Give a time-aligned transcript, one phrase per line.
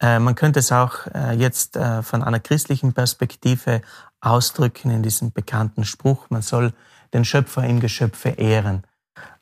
[0.00, 3.82] Äh, man könnte es auch äh, jetzt äh, von einer christlichen Perspektive
[4.20, 6.72] ausdrücken in diesem bekannten Spruch, man soll
[7.12, 8.84] den Schöpfer im Geschöpfe ehren.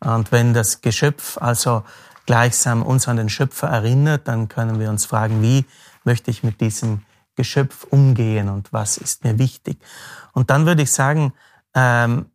[0.00, 1.84] Und wenn das Geschöpf also
[2.26, 5.64] gleichsam uns an den Schöpfer erinnert, dann können wir uns fragen, wie
[6.04, 7.02] möchte ich mit diesem
[7.36, 9.78] Geschöpf umgehen und was ist mir wichtig.
[10.32, 11.32] Und dann würde ich sagen,
[11.74, 12.26] ähm,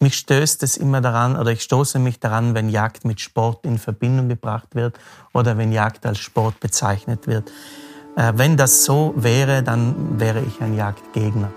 [0.00, 3.78] mich stößt es immer daran oder ich stoße mich daran, wenn Jagd mit Sport in
[3.78, 4.98] Verbindung gebracht wird
[5.32, 7.50] oder wenn Jagd als Sport bezeichnet wird.
[8.16, 11.50] Äh, wenn das so wäre, dann wäre ich ein Jagdgegner.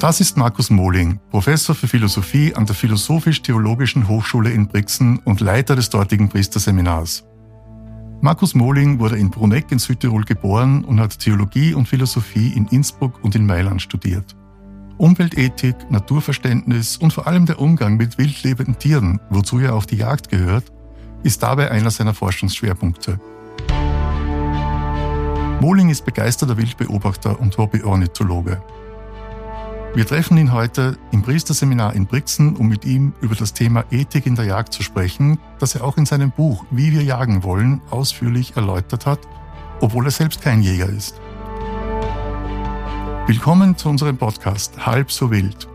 [0.00, 5.76] Das ist Markus Mohling, Professor für Philosophie an der Philosophisch-Theologischen Hochschule in Brixen und Leiter
[5.76, 7.22] des dortigen Priesterseminars.
[8.24, 13.18] Markus Mohling wurde in Bruneck in Südtirol geboren und hat Theologie und Philosophie in Innsbruck
[13.24, 14.36] und in Mailand studiert.
[14.96, 20.28] Umweltethik, Naturverständnis und vor allem der Umgang mit wildlebenden Tieren, wozu ja auch die Jagd
[20.28, 20.70] gehört,
[21.24, 23.18] ist dabei einer seiner Forschungsschwerpunkte.
[25.60, 28.62] Mohling ist begeisterter Wildbeobachter und Hobbyornithologe.
[29.94, 34.24] Wir treffen ihn heute im Priesterseminar in Brixen, um mit ihm über das Thema Ethik
[34.24, 37.82] in der Jagd zu sprechen, das er auch in seinem Buch Wie wir jagen wollen
[37.90, 39.18] ausführlich erläutert hat,
[39.82, 41.20] obwohl er selbst kein Jäger ist.
[43.26, 45.68] Willkommen zu unserem Podcast Halb so wild.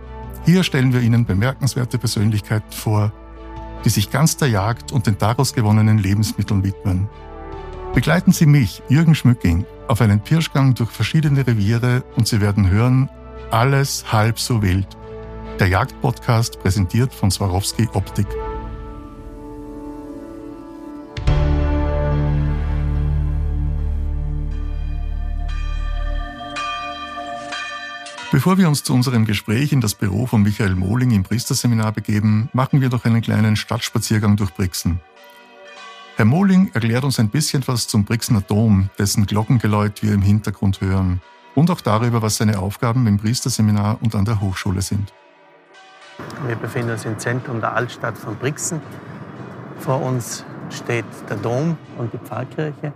[0.45, 3.11] Hier stellen wir Ihnen bemerkenswerte Persönlichkeiten vor,
[3.85, 7.07] die sich ganz der Jagd und den daraus gewonnenen Lebensmitteln widmen.
[7.93, 13.11] Begleiten Sie mich, Jürgen Schmücking, auf einen Pirschgang durch verschiedene Reviere und Sie werden hören,
[13.51, 14.87] alles halb so wild.
[15.59, 18.27] Der Jagdpodcast präsentiert von Swarovski Optik.
[28.31, 32.49] Bevor wir uns zu unserem Gespräch in das Büro von Michael Mohling im Priesterseminar begeben,
[32.53, 34.99] machen wir doch einen kleinen Stadtspaziergang durch Brixen.
[36.17, 40.81] Herr Mohling erklärt uns ein bisschen was zum Brixener Dom, dessen Glockengeläut wir im Hintergrund
[40.81, 41.21] hören
[41.57, 45.11] und auch darüber, was seine Aufgaben im Priesterseminar und an der Hochschule sind.
[46.45, 48.79] Wir befinden uns im Zentrum der Altstadt von Brixen.
[49.79, 52.93] Vor uns steht der Dom und die Pfarrkirche,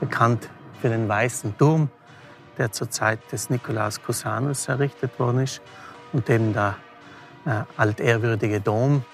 [0.00, 0.48] bekannt
[0.80, 1.90] für den weißen Turm,
[2.56, 5.60] der zur Zeit des Nikolaus Cusanus errichtet worden ist
[6.14, 6.76] und eben der
[7.44, 9.04] äh, altehrwürdige Dom,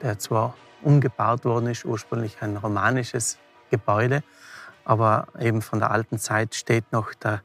[0.00, 3.38] der zwar umgebaut worden ist, ursprünglich ein romanisches
[3.72, 4.22] Gebäude,
[4.84, 7.42] aber eben von der alten Zeit steht noch der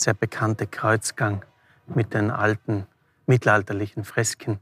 [0.00, 1.44] sehr bekannte Kreuzgang
[1.86, 2.86] mit den alten
[3.26, 4.58] mittelalterlichen Fresken,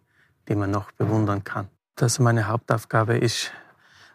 [0.49, 1.69] die man noch bewundern kann.
[1.95, 3.53] Das meine Hauptaufgabe ist,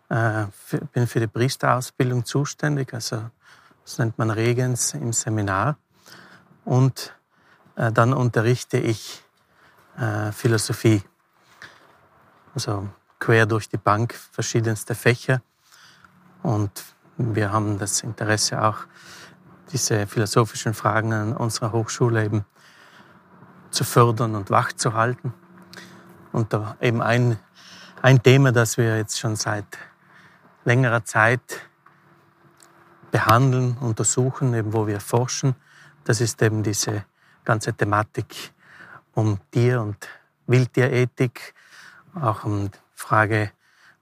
[0.10, 0.46] äh,
[0.92, 3.30] bin für die Priesterausbildung zuständig, also
[3.84, 5.78] das nennt man Regens im Seminar.
[6.66, 7.14] Und
[7.76, 9.24] äh, dann unterrichte ich
[9.98, 11.04] äh, Philosophie,
[12.56, 15.42] also quer durch die Bank verschiedenste Fächer.
[16.42, 16.84] Und
[17.18, 18.86] wir haben das Interesse auch
[19.72, 22.46] diese philosophischen Fragen an unserer Hochschule eben
[23.72, 25.34] zu fördern und wach zu halten.
[26.32, 27.40] Und da eben ein,
[28.02, 29.66] ein Thema, das wir jetzt schon seit
[30.66, 31.62] längerer Zeit
[33.12, 35.56] behandeln, untersuchen, eben wo wir forschen,
[36.04, 37.06] das ist eben diese
[37.44, 38.54] ganze Thematik
[39.14, 40.08] um Tier- und
[40.48, 41.54] Wildtierethik,
[42.16, 43.52] auch um die Frage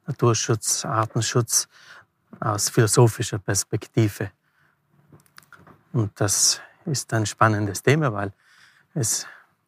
[0.08, 1.68] Naturschutz, Artenschutz
[2.40, 4.32] aus philosophischer Perspektive.
[5.94, 8.34] Und das ist ein spannendes Thema, weil
[8.94, 9.28] es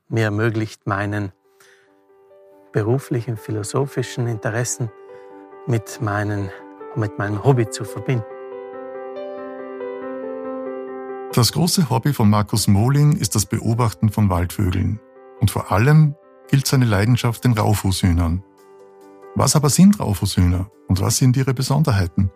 [0.09, 1.31] mir ermöglicht, meinen
[2.72, 4.89] beruflichen, philosophischen Interessen
[5.67, 6.50] mit, meinen,
[6.95, 8.25] mit meinem Hobby zu verbinden.
[11.34, 15.00] Das große Hobby von Markus Mohling ist das Beobachten von Waldvögeln.
[15.40, 16.16] Und vor allem
[16.47, 18.44] gilt seine Leidenschaft den Raufußhühnern.
[19.35, 22.31] Was aber sind Raufußhühner und was sind ihre Besonderheiten?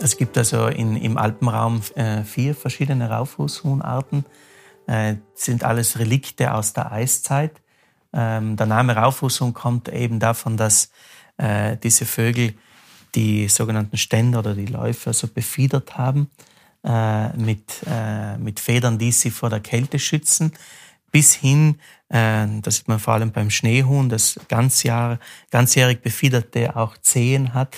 [0.00, 4.24] Es gibt also in, im Alpenraum äh, vier verschiedene Rauffußhuhnarten.
[4.86, 7.60] Äh, sind alles Relikte aus der Eiszeit.
[8.12, 10.90] Ähm, der Name Rauffußhuhn kommt eben davon, dass
[11.38, 12.54] äh, diese Vögel
[13.14, 16.30] die sogenannten Ständer oder die Läufe so befiedert haben
[16.84, 20.52] äh, mit, äh, mit Federn, die sie vor der Kälte schützen,
[21.10, 21.80] bis hin,
[22.10, 25.18] äh, das sieht man vor allem beim Schneehuhn, das ganzjahr,
[25.50, 27.76] ganzjährig befiederte auch Zehen hat,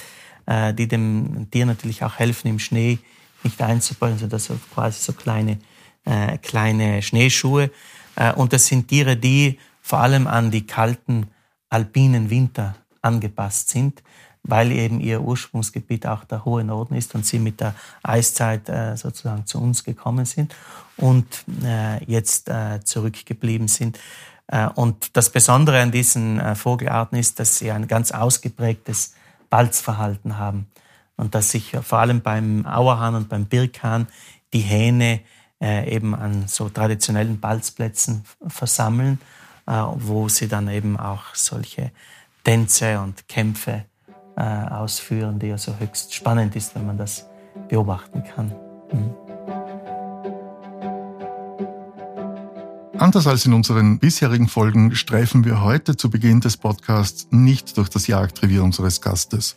[0.49, 2.99] äh, die dem Tier natürlich auch helfen, im Schnee
[3.45, 5.59] nicht also das sind quasi so kleine,
[6.05, 7.71] äh, kleine Schneeschuhe.
[8.17, 11.29] Äh, und das sind Tiere, die vor allem an die kalten
[11.69, 14.03] alpinen Winter angepasst sind,
[14.43, 18.97] weil eben ihr Ursprungsgebiet auch der hohe Norden ist und sie mit der Eiszeit äh,
[18.97, 20.55] sozusagen zu uns gekommen sind
[20.97, 21.27] und
[21.63, 24.01] äh, jetzt äh, zurückgeblieben sind.
[24.49, 29.15] Äh, und das Besondere an diesen äh, Vogelarten ist, dass sie ein ganz ausgeprägtes
[29.51, 30.69] Balzverhalten haben.
[31.17, 34.07] Und dass sich vor allem beim Auerhahn und beim Birkhahn
[34.53, 35.21] die Hähne
[35.61, 39.21] äh, eben an so traditionellen Balzplätzen versammeln,
[39.67, 41.91] wo sie dann eben auch solche
[42.43, 43.85] Tänze und Kämpfe
[44.35, 47.27] ausführen, die ja so höchst spannend ist, wenn man das
[47.69, 48.55] beobachten kann.
[48.91, 49.28] Mhm.
[52.99, 57.89] Anders als in unseren bisherigen Folgen streifen wir heute zu Beginn des Podcasts nicht durch
[57.89, 59.57] das Jagdrevier unseres Gastes.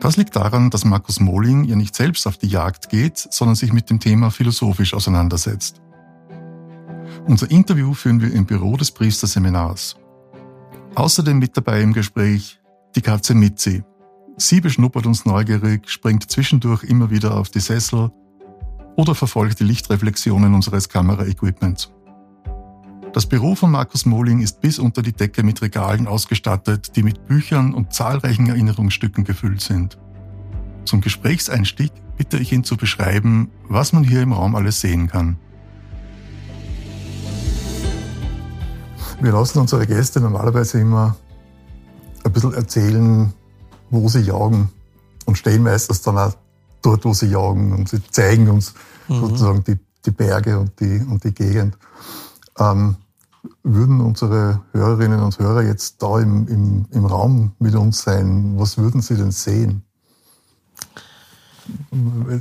[0.00, 3.74] Das liegt daran, dass Markus Mohling ja nicht selbst auf die Jagd geht, sondern sich
[3.74, 5.82] mit dem Thema philosophisch auseinandersetzt.
[7.26, 9.96] Unser Interview führen wir im Büro des Priesterseminars.
[10.94, 12.58] Außerdem mit dabei im Gespräch
[12.96, 13.82] die Katze Mitzi.
[14.38, 18.10] Sie beschnuppert uns neugierig, springt zwischendurch immer wieder auf die Sessel
[18.96, 21.92] oder verfolgt die Lichtreflexionen unseres Kameraequipments.
[23.18, 27.26] Das Büro von Markus Mohling ist bis unter die Decke mit Regalen ausgestattet, die mit
[27.26, 29.98] Büchern und zahlreichen Erinnerungsstücken gefüllt sind.
[30.84, 35.36] Zum Gesprächseinstieg bitte ich ihn zu beschreiben, was man hier im Raum alles sehen kann.
[39.20, 41.16] Wir lassen unsere Gäste normalerweise immer
[42.22, 43.32] ein bisschen erzählen,
[43.90, 44.70] wo sie jagen
[45.26, 46.36] und stehen meistens dann auch
[46.82, 48.74] dort, wo sie jagen und sie zeigen uns
[49.08, 49.18] mhm.
[49.22, 49.76] sozusagen die,
[50.06, 51.76] die Berge und die, und die Gegend.
[52.60, 52.94] Ähm,
[53.62, 58.78] würden unsere Hörerinnen und Hörer jetzt da im, im, im Raum mit uns sein, was
[58.78, 59.82] würden sie denn sehen?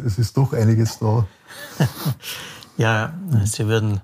[0.05, 1.25] Es ist doch einiges da.
[2.77, 3.13] ja,
[3.43, 4.01] sie würden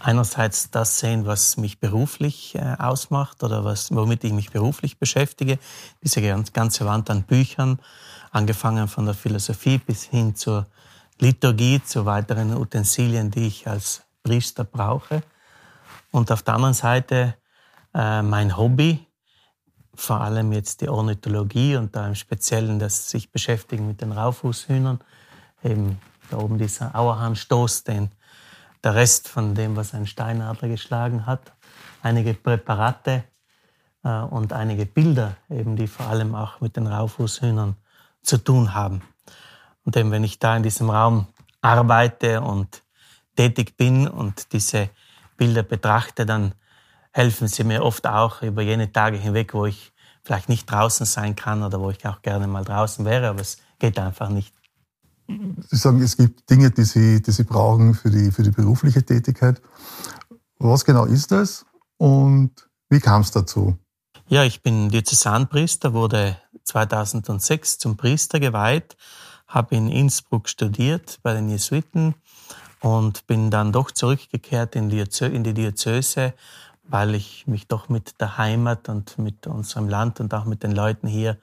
[0.00, 5.58] einerseits das sehen, was mich beruflich äh, ausmacht oder was, womit ich mich beruflich beschäftige.
[6.02, 7.80] Diese ganze Wand an Büchern,
[8.30, 10.66] angefangen von der Philosophie bis hin zur
[11.18, 15.22] Liturgie, zu weiteren Utensilien, die ich als Priester brauche.
[16.10, 17.36] Und auf der anderen Seite
[17.94, 19.06] äh, mein Hobby,
[19.94, 24.98] vor allem jetzt die Ornithologie und da im Speziellen das sich beschäftigen mit den Raufußhühnern.
[25.62, 28.10] Eben da oben dieser Auerhahnstoß, den
[28.82, 31.52] der Rest von dem, was ein Steinadler geschlagen hat.
[32.02, 33.22] Einige Präparate
[34.02, 37.76] äh, und einige Bilder, eben, die vor allem auch mit den Raufußhühnern
[38.22, 39.02] zu tun haben.
[39.84, 41.28] Und eben, wenn ich da in diesem Raum
[41.60, 42.82] arbeite und
[43.36, 44.90] tätig bin und diese
[45.36, 46.54] Bilder betrachte, dann
[47.12, 49.92] helfen sie mir oft auch über jene Tage hinweg, wo ich
[50.22, 53.58] vielleicht nicht draußen sein kann oder wo ich auch gerne mal draußen wäre, aber es
[53.78, 54.52] geht einfach nicht.
[55.28, 59.04] Sie sagen, es gibt Dinge, die Sie, die Sie brauchen für die, für die berufliche
[59.04, 59.60] Tätigkeit.
[60.58, 61.66] Was genau ist das
[61.96, 62.50] und
[62.88, 63.76] wie kam es dazu?
[64.28, 68.96] Ja, ich bin Diözesanpriester, wurde 2006 zum Priester geweiht
[69.46, 72.14] habe in Innsbruck studiert bei den Jesuiten
[72.86, 76.34] und bin dann doch zurückgekehrt in die, Diözese,
[76.84, 80.70] weil ich mich doch mit der Heimat und mit unserem Land und auch mit den
[80.70, 81.36] Leuten hier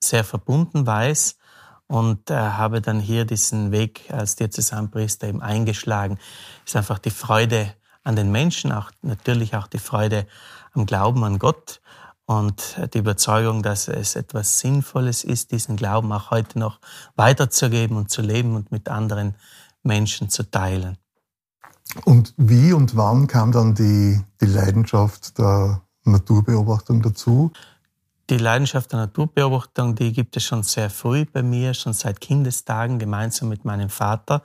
[0.00, 1.38] sehr verbunden weiß
[1.86, 6.18] und äh, habe dann hier diesen Weg als Diözesanpriester eben eingeschlagen.
[6.66, 7.72] Es ist einfach die Freude
[8.04, 10.26] an den Menschen, auch natürlich auch die Freude
[10.74, 11.80] am Glauben an Gott
[12.26, 16.80] und die Überzeugung, dass es etwas Sinnvolles ist, diesen Glauben auch heute noch
[17.16, 19.36] weiterzugeben und zu leben und mit anderen
[19.82, 20.98] Menschen zu teilen.
[22.04, 27.52] Und wie und wann kam dann die, die Leidenschaft der Naturbeobachtung dazu?
[28.30, 32.98] Die Leidenschaft der Naturbeobachtung, die gibt es schon sehr früh bei mir, schon seit Kindestagen
[32.98, 34.42] gemeinsam mit meinem Vater,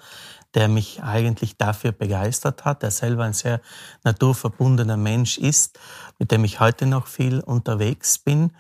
[0.56, 3.62] der mich eigentlich dafür begeistert hat, der selber ein sehr
[4.04, 5.80] naturverbundener Mensch ist,
[6.20, 8.52] mit dem ich heute noch viel unterwegs bin.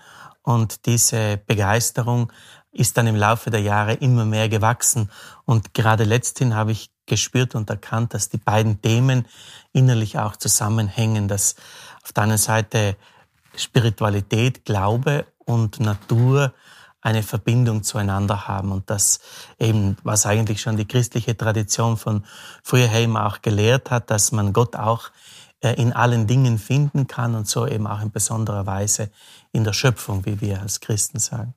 [0.43, 2.31] Und diese Begeisterung
[2.77, 5.09] ist dann im Laufe der Jahre immer mehr gewachsen.
[5.45, 9.25] Und gerade letzthin habe ich gespürt und erkannt, dass die beiden Themen
[9.73, 11.55] innerlich auch zusammenhängen, dass
[12.03, 12.95] auf der einen Seite
[13.55, 16.53] Spiritualität, Glaube und Natur
[17.01, 19.19] eine Verbindung zueinander haben und das
[19.57, 22.25] eben, was eigentlich schon die christliche Tradition von
[22.63, 25.09] früher her immer auch gelehrt hat, dass man Gott auch
[25.61, 29.09] äh, in allen Dingen finden kann und so eben auch in besonderer Weise
[29.51, 31.53] in der Schöpfung, wie wir als Christen sagen.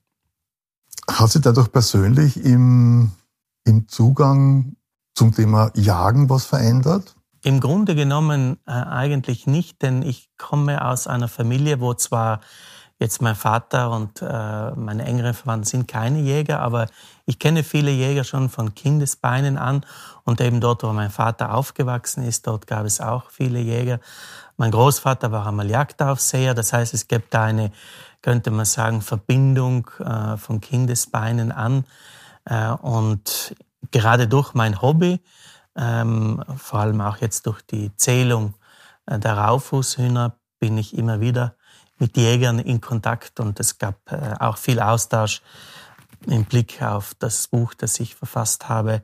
[1.09, 3.11] Hat sich dadurch persönlich im,
[3.65, 4.75] im Zugang
[5.15, 7.15] zum Thema Jagen was verändert?
[7.43, 12.41] Im Grunde genommen äh, eigentlich nicht, denn ich komme aus einer Familie, wo zwar
[13.01, 16.85] Jetzt mein Vater und äh, meine engeren Verwandten sind keine Jäger, aber
[17.25, 19.83] ich kenne viele Jäger schon von Kindesbeinen an
[20.23, 23.99] und eben dort, wo mein Vater aufgewachsen ist, dort gab es auch viele Jäger.
[24.55, 27.71] Mein Großvater war einmal Jagdaufseher, das heißt, es gibt da eine,
[28.21, 31.85] könnte man sagen, Verbindung äh, von Kindesbeinen an
[32.45, 33.55] äh, und
[33.89, 35.21] gerade durch mein Hobby,
[35.75, 38.53] ähm, vor allem auch jetzt durch die Zählung
[39.07, 41.55] äh, der Raufußhühner bin ich immer wieder
[42.01, 45.41] mit Jägern in Kontakt und es gab äh, auch viel Austausch
[46.25, 49.03] im Blick auf das Buch, das ich verfasst habe.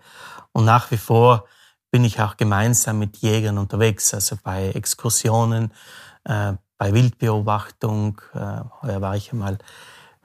[0.51, 1.45] Und nach wie vor
[1.91, 5.71] bin ich auch gemeinsam mit Jägern unterwegs, also bei Exkursionen,
[6.25, 8.19] äh, bei Wildbeobachtung.
[8.33, 9.59] Äh, heuer war ich einmal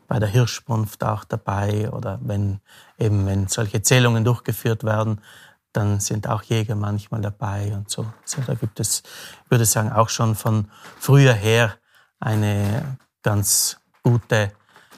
[0.09, 2.61] bei der Hirschspunft auch dabei oder wenn
[2.99, 5.21] eben wenn solche Zählungen durchgeführt werden,
[5.75, 8.07] dann sind auch Jäger manchmal dabei und so.
[8.23, 9.03] Also da gibt es,
[9.45, 11.75] ich würde sagen, auch schon von früher her
[12.23, 14.53] eine ganz gute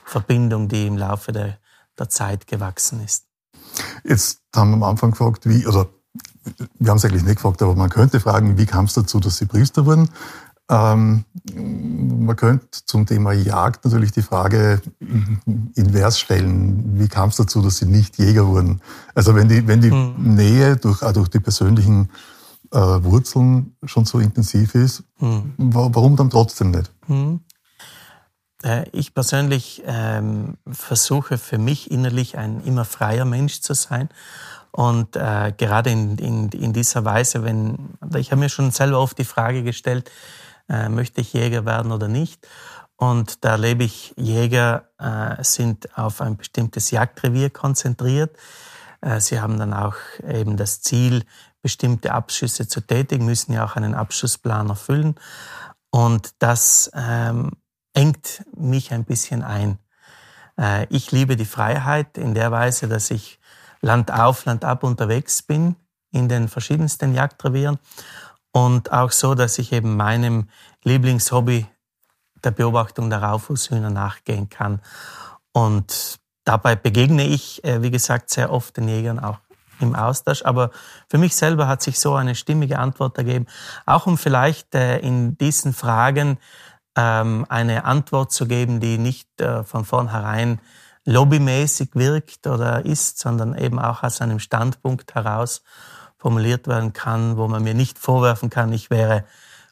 [0.05, 1.59] Verbindung, die im Laufe der,
[1.99, 3.25] der Zeit gewachsen ist.
[4.05, 5.89] Jetzt haben wir am Anfang gefragt, wie, oder
[6.79, 9.39] wir haben es eigentlich nicht gefragt, aber man könnte fragen, wie kam es dazu, dass
[9.39, 10.11] Sie Priester wurden?
[10.71, 14.81] Ähm, man könnte zum Thema Jagd natürlich die Frage
[15.75, 16.99] invers stellen.
[16.99, 18.81] Wie kam es dazu, dass Sie nicht Jäger wurden?
[19.15, 20.15] Also wenn die, wenn die hm.
[20.35, 22.11] Nähe durch, auch durch die persönlichen
[22.75, 25.55] äh, Wurzeln schon so intensiv ist, hm.
[25.57, 26.91] warum dann trotzdem nicht?
[27.07, 27.41] Hm.
[28.65, 34.09] Äh, ich persönlich ähm, versuche für mich innerlich ein immer freier Mensch zu sein.
[34.73, 39.17] Und äh, gerade in, in, in dieser Weise, wenn, ich habe mir schon selber oft
[39.19, 40.11] die Frage gestellt,
[40.69, 42.49] äh, möchte ich Jäger werden oder nicht?
[42.97, 48.37] Und da erlebe ich, Jäger äh, sind auf ein bestimmtes Jagdrevier konzentriert.
[49.19, 51.25] Sie haben dann auch eben das Ziel,
[51.65, 55.15] bestimmte Abschüsse zu tätigen, müssen ja auch einen Abschussplan erfüllen.
[55.91, 57.53] Und das ähm,
[57.95, 59.79] engt mich ein bisschen ein.
[60.61, 63.41] Äh, ich liebe die Freiheit in der Weise, dass ich
[63.81, 65.77] Land auf, Land ab unterwegs bin
[66.11, 67.79] in den verschiedensten Jagdrevieren
[68.53, 70.51] und auch so, dass ich eben meinem
[70.83, 71.67] Lieblingshobby
[72.45, 74.83] der Beobachtung der Raufußhühner nachgehen kann.
[75.53, 79.39] Und dabei begegne ich, äh, wie gesagt, sehr oft den Jägern auch
[79.85, 80.45] im Austausch.
[80.45, 80.71] Aber
[81.09, 83.47] für mich selber hat sich so eine stimmige Antwort ergeben,
[83.87, 86.39] auch um vielleicht äh, in diesen Fragen
[86.97, 90.61] ähm, eine Antwort zu geben, die nicht äh, von vornherein
[91.05, 95.63] lobbymäßig wirkt oder ist, sondern eben auch aus einem Standpunkt heraus
[96.17, 99.25] formuliert werden kann, wo man mir nicht vorwerfen kann, ich wäre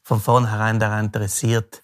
[0.02, 1.82] von vornherein daran interessiert,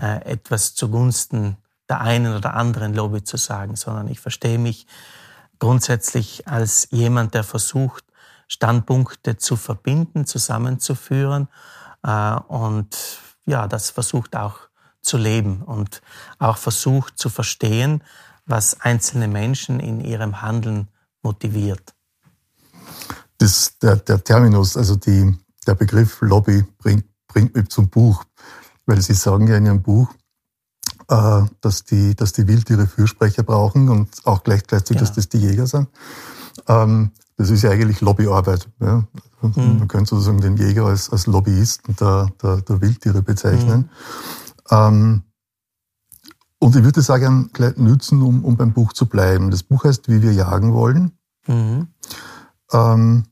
[0.00, 1.56] äh, etwas zugunsten
[1.88, 4.86] der einen oder anderen Lobby zu sagen, sondern ich verstehe mich
[5.60, 8.04] grundsätzlich als jemand, der versucht,
[8.48, 11.48] Standpunkte zu verbinden, zusammenzuführen
[12.02, 12.96] äh, und
[13.46, 14.58] ja, das versucht auch
[15.02, 16.02] zu leben und
[16.38, 18.02] auch versucht zu verstehen,
[18.46, 20.88] was einzelne Menschen in ihrem Handeln
[21.22, 21.94] motiviert.
[23.38, 28.24] Das, der, der Terminus, also die, der Begriff Lobby bringt, bringt mich zum Buch,
[28.86, 30.12] weil Sie sagen ja in Ihrem Buch,
[31.10, 35.00] äh, dass, die, dass die Wildtiere Fürsprecher brauchen und auch gleichzeitig, ja.
[35.00, 35.88] dass das die Jäger sind.
[36.68, 38.68] Ähm, das ist ja eigentlich Lobbyarbeit.
[38.80, 39.04] Ja?
[39.42, 39.78] Mhm.
[39.78, 43.90] Man könnte sozusagen den Jäger als, als Lobbyisten der, der, der Wildtiere bezeichnen.
[44.70, 44.76] Mhm.
[44.76, 45.22] Ähm,
[46.60, 49.50] und ich würde es auch gerne nützen, um, um beim Buch zu bleiben.
[49.50, 51.12] Das Buch heißt Wie wir jagen wollen.
[51.46, 51.88] Mhm.
[52.72, 53.24] Ähm,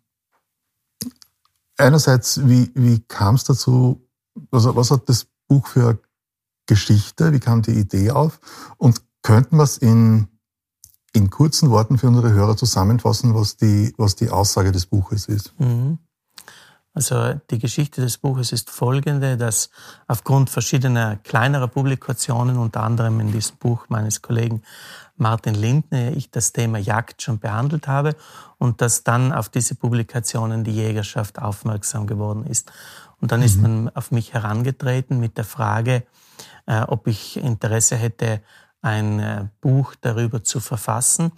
[1.76, 4.04] einerseits, wie, wie kam es dazu,
[4.50, 5.98] also was hat das Buch für
[6.68, 8.38] Geschichte, wie kam die Idee auf
[8.76, 10.28] und könnten wir es in,
[11.12, 15.52] in kurzen Worten für unsere Hörer zusammenfassen, was die, was die Aussage des Buches ist?
[15.58, 15.98] Mhm.
[16.94, 19.70] Also die Geschichte des Buches ist folgende, dass
[20.08, 24.62] aufgrund verschiedener kleinerer Publikationen, unter anderem in diesem Buch meines Kollegen
[25.16, 28.16] Martin Lindner, ich das Thema Jagd schon behandelt habe
[28.58, 32.72] und dass dann auf diese Publikationen die Jägerschaft aufmerksam geworden ist.
[33.20, 33.46] Und dann mhm.
[33.46, 36.04] ist man auf mich herangetreten mit der Frage,
[36.68, 38.40] äh, ob ich Interesse hätte,
[38.82, 41.32] ein äh, Buch darüber zu verfassen.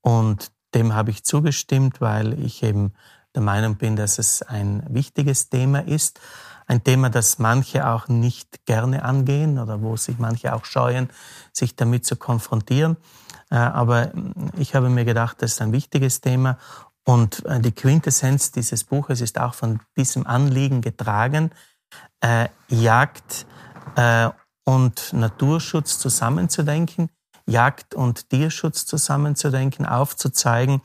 [0.00, 2.94] Und dem habe ich zugestimmt, weil ich eben
[3.34, 6.20] der Meinung bin, dass es ein wichtiges Thema ist.
[6.66, 11.10] Ein Thema, das manche auch nicht gerne angehen oder wo sich manche auch scheuen,
[11.52, 12.96] sich damit zu konfrontieren.
[13.50, 14.12] Äh, aber
[14.56, 16.58] ich habe mir gedacht, das ist ein wichtiges Thema
[17.04, 21.50] und äh, die Quintessenz dieses Buches ist auch von diesem Anliegen getragen,
[22.20, 23.46] äh, Jagd
[24.64, 27.10] und Naturschutz zusammenzudenken,
[27.46, 30.80] Jagd und Tierschutz zusammenzudenken, aufzuzeigen,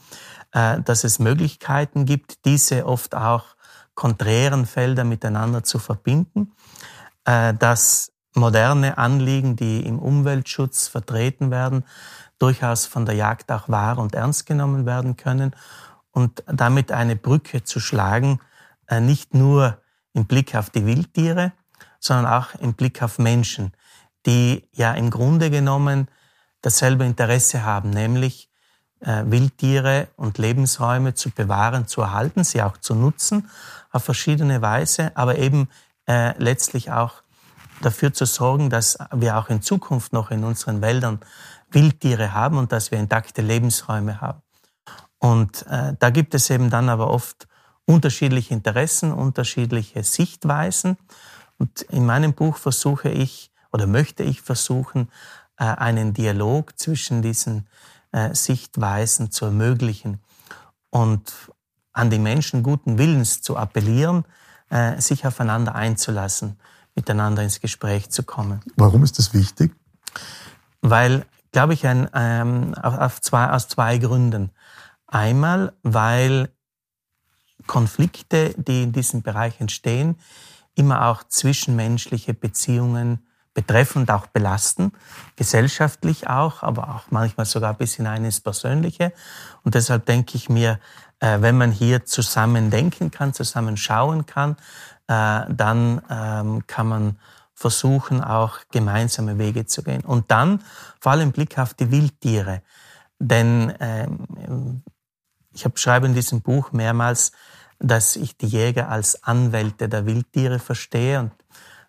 [0.52, 3.46] äh, dass es Möglichkeiten gibt, diese oft auch
[3.94, 6.54] konträren Felder miteinander zu verbinden,
[7.26, 11.84] äh, dass moderne Anliegen, die im Umweltschutz vertreten werden,
[12.40, 15.56] durchaus von der Jagd auch wahr und ernst genommen werden können
[16.12, 18.40] und damit eine Brücke zu schlagen,
[18.88, 19.80] äh, nicht nur
[20.14, 21.52] im Blick auf die Wildtiere,
[22.00, 23.74] sondern auch im Blick auf Menschen,
[24.26, 26.08] die ja im Grunde genommen
[26.62, 28.50] dasselbe Interesse haben, nämlich
[29.00, 33.50] äh, Wildtiere und Lebensräume zu bewahren, zu erhalten, sie auch zu nutzen
[33.92, 35.70] auf verschiedene Weise, aber eben
[36.08, 37.24] äh, letztlich auch
[37.82, 41.20] dafür zu sorgen, dass wir auch in Zukunft noch in unseren Wäldern
[41.70, 44.42] Wildtiere haben und dass wir intakte Lebensräume haben.
[45.20, 47.48] Und äh, da gibt es eben dann aber oft
[47.86, 50.98] unterschiedliche Interessen, unterschiedliche Sichtweisen.
[51.58, 55.10] Und in meinem Buch versuche ich oder möchte ich versuchen,
[55.58, 57.68] äh, einen Dialog zwischen diesen
[58.12, 60.22] äh, Sichtweisen zu ermöglichen
[60.90, 61.34] und
[61.94, 64.24] an die Menschen guten Willens zu appellieren,
[64.70, 66.60] äh, sich aufeinander einzulassen,
[66.96, 68.62] miteinander ins Gespräch zu kommen.
[68.76, 69.76] Warum ist das wichtig?
[70.82, 72.76] Weil, glaube ich, ein, ähm,
[73.22, 74.52] zwei, aus zwei Gründen.
[75.08, 76.50] Einmal, weil
[77.66, 80.18] Konflikte, die in diesem Bereich entstehen,
[80.78, 84.92] immer auch zwischenmenschliche Beziehungen betreffen und auch belasten,
[85.36, 89.14] gesellschaftlich auch, aber auch manchmal sogar bis hinein ins Persönliche.
[89.64, 90.80] Und deshalb denke ich mir,
[91.20, 94.58] äh, wenn man hier zusammen denken kann, zusammen schauen kann,
[95.08, 97.20] äh, dann ähm, kann man
[97.56, 100.02] versuchen, auch gemeinsame Wege zu gehen.
[100.02, 100.64] Und dann
[101.00, 102.62] vor allem Blick auf die Wildtiere.
[103.18, 104.84] Denn ähm,
[105.52, 107.32] ich schreibe in diesem Buch mehrmals,
[107.80, 111.20] dass ich die Jäger als Anwälte der Wildtiere verstehe.
[111.20, 111.32] Und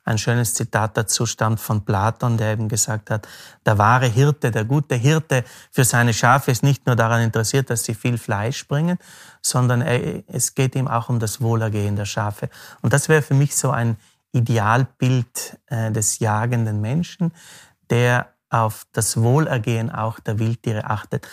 [0.04, 3.28] ein schönes Zitat dazu stammt von Platon, der eben gesagt hat,
[3.66, 7.84] der wahre Hirte, der gute Hirte für seine Schafe ist nicht nur daran interessiert, dass
[7.84, 8.98] sie viel Fleisch bringen,
[9.42, 12.48] sondern er, es geht ihm auch um das Wohlergehen der Schafe.
[12.80, 13.98] Und das wäre für mich so ein
[14.32, 17.32] Idealbild äh, des jagenden Menschen,
[17.90, 21.28] der auf das Wohlergehen auch der Wildtiere achtet.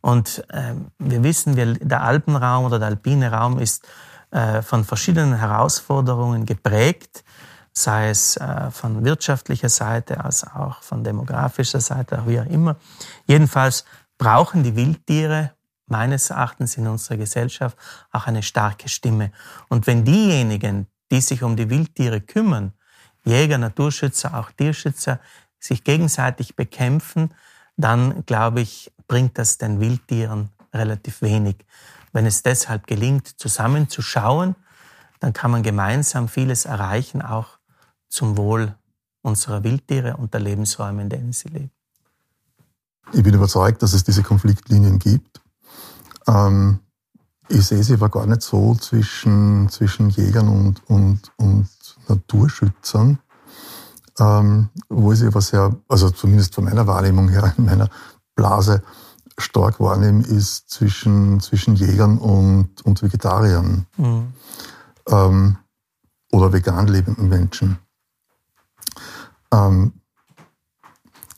[0.00, 3.86] Und äh, wir wissen, wir, der Alpenraum oder der alpine Raum ist
[4.30, 7.24] äh, von verschiedenen Herausforderungen geprägt,
[7.72, 12.76] sei es äh, von wirtschaftlicher Seite als auch von demografischer Seite, wie auch immer.
[13.26, 13.84] Jedenfalls
[14.18, 15.52] brauchen die Wildtiere
[15.86, 17.76] meines Erachtens in unserer Gesellschaft
[18.12, 19.32] auch eine starke Stimme.
[19.68, 22.72] Und wenn diejenigen, die sich um die Wildtiere kümmern,
[23.24, 25.20] Jäger, Naturschützer, auch Tierschützer,
[25.58, 27.34] sich gegenseitig bekämpfen,
[27.76, 31.56] dann glaube ich, bringt das den Wildtieren relativ wenig.
[32.12, 34.54] Wenn es deshalb gelingt, zusammenzuschauen,
[35.18, 37.58] dann kann man gemeinsam vieles erreichen, auch
[38.08, 38.72] zum Wohl
[39.22, 41.72] unserer Wildtiere und der Lebensräume, in denen sie leben.
[43.12, 45.40] Ich bin überzeugt, dass es diese Konfliktlinien gibt.
[46.28, 46.78] Ähm,
[47.48, 51.68] ich sehe sie aber gar nicht so zwischen, zwischen Jägern und, und, und
[52.06, 53.18] Naturschützern,
[54.20, 57.90] ähm, wo ich sie aber sehr, also zumindest von meiner Wahrnehmung her, in meiner
[58.36, 58.84] Blase
[59.40, 64.32] stark wahrnehme, ist zwischen, zwischen Jägern und, und Vegetariern mhm.
[65.08, 65.56] ähm,
[66.32, 67.78] oder vegan lebenden Menschen.
[69.52, 69.92] Ähm,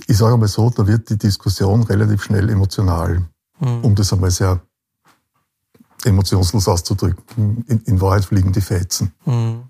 [0.07, 3.27] ich sage mal so, da wird die Diskussion relativ schnell emotional,
[3.61, 3.85] mhm.
[3.85, 4.61] um das einmal sehr
[6.05, 7.65] emotionslos auszudrücken.
[7.69, 9.13] In, in Wahrheit fliegen die Fetzen.
[9.25, 9.63] Mhm.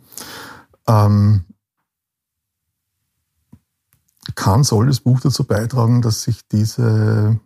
[0.89, 1.45] Ähm,
[4.35, 7.39] kann, soll das Buch dazu beitragen, dass sich diese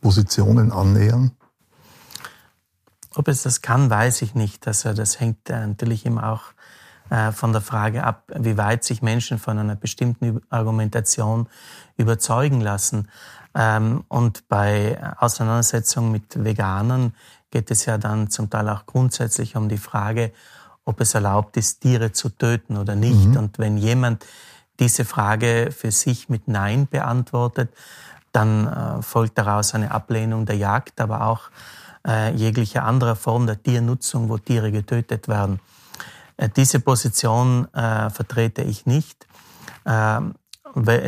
[0.00, 1.32] Positionen annähern?
[3.14, 4.66] Ob es das kann, weiß ich nicht.
[4.66, 6.42] Also das hängt äh, natürlich immer auch
[7.10, 11.48] äh, von der Frage ab, wie weit sich Menschen von einer bestimmten Argumentation
[11.96, 13.08] überzeugen lassen.
[13.54, 17.14] Ähm, und bei Auseinandersetzungen mit Veganern
[17.50, 20.32] geht es ja dann zum Teil auch grundsätzlich um die Frage,
[20.84, 23.28] ob es erlaubt ist, Tiere zu töten oder nicht.
[23.28, 23.36] Mhm.
[23.36, 24.24] Und wenn jemand
[24.78, 27.70] diese Frage für sich mit Nein beantwortet,
[28.38, 31.50] dann äh, folgt daraus eine Ablehnung der Jagd, aber auch
[32.06, 35.60] äh, jeglicher anderer Form der Tiernutzung, wo Tiere getötet werden.
[36.36, 39.26] Äh, diese Position vertrete ich nicht.
[39.84, 40.34] Ähm,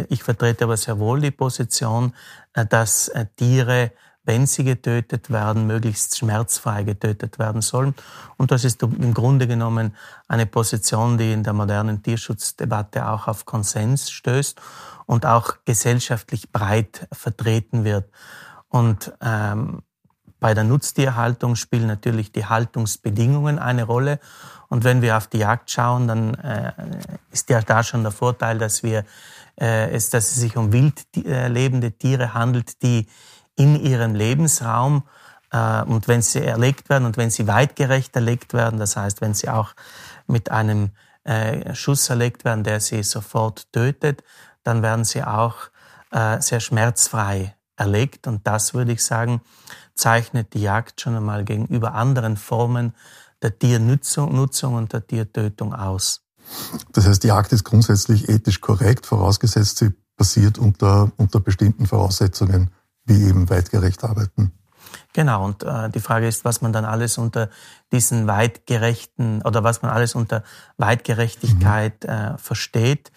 [0.08, 2.14] ich vertrete aber sehr wohl die Position,
[2.52, 3.92] dass Tiere
[4.24, 7.94] wenn sie getötet werden, möglichst schmerzfrei getötet werden sollen.
[8.36, 9.96] Und das ist im Grunde genommen
[10.28, 14.60] eine Position, die in der modernen Tierschutzdebatte auch auf Konsens stößt
[15.10, 18.08] und auch gesellschaftlich breit vertreten wird.
[18.68, 19.82] Und ähm,
[20.38, 24.20] bei der Nutztierhaltung spielen natürlich die Haltungsbedingungen eine Rolle.
[24.68, 26.72] Und wenn wir auf die Jagd schauen, dann äh,
[27.32, 29.04] ist ja da schon der Vorteil, dass wir
[29.60, 33.08] äh, es, dass es sich um wild äh, lebende Tiere handelt, die
[33.56, 35.02] in ihrem Lebensraum
[35.50, 39.34] äh, und wenn sie erlegt werden und wenn sie weitgerecht erlegt werden, das heißt, wenn
[39.34, 39.74] sie auch
[40.28, 40.90] mit einem
[41.24, 44.22] äh, Schuss erlegt werden, der sie sofort tötet,
[44.62, 45.56] dann werden sie auch
[46.10, 48.26] äh, sehr schmerzfrei erlegt.
[48.26, 49.40] Und das, würde ich sagen,
[49.94, 52.94] zeichnet die Jagd schon einmal gegenüber anderen Formen
[53.42, 56.22] der Tiernutzung Nutzung und der Tiertötung aus.
[56.92, 62.70] Das heißt, die Jagd ist grundsätzlich ethisch korrekt, vorausgesetzt sie passiert unter, unter bestimmten Voraussetzungen
[63.04, 64.52] wie eben weitgerecht arbeiten.
[65.12, 67.48] Genau, und äh, die Frage ist, was man dann alles unter
[67.92, 70.42] diesen weitgerechten oder was man alles unter
[70.76, 72.10] Weitgerechtigkeit mhm.
[72.10, 73.10] äh, versteht.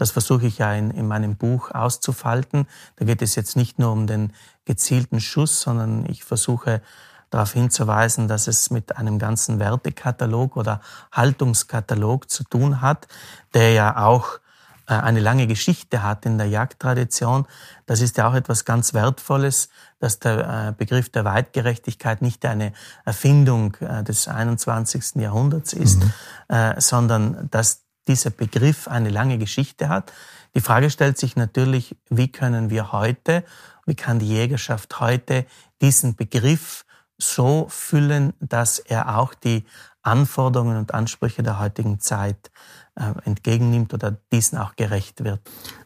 [0.00, 2.66] Das versuche ich ja in, in meinem Buch auszufalten.
[2.96, 4.32] Da geht es jetzt nicht nur um den
[4.64, 6.80] gezielten Schuss, sondern ich versuche
[7.28, 10.80] darauf hinzuweisen, dass es mit einem ganzen Wertekatalog oder
[11.12, 13.08] Haltungskatalog zu tun hat,
[13.52, 14.40] der ja auch
[14.86, 17.46] äh, eine lange Geschichte hat in der Jagdtradition.
[17.84, 22.72] Das ist ja auch etwas ganz Wertvolles, dass der äh, Begriff der Weitgerechtigkeit nicht eine
[23.04, 25.16] Erfindung äh, des 21.
[25.16, 26.74] Jahrhunderts ist, mhm.
[26.78, 30.12] sondern dass dieser Begriff eine lange Geschichte hat.
[30.56, 33.44] Die Frage stellt sich natürlich, wie können wir heute,
[33.86, 35.46] wie kann die Jägerschaft heute
[35.80, 36.84] diesen Begriff
[37.18, 39.64] so füllen, dass er auch die
[40.02, 42.50] Anforderungen und Ansprüche der heutigen Zeit
[42.96, 45.40] äh, entgegennimmt oder diesen auch gerecht wird.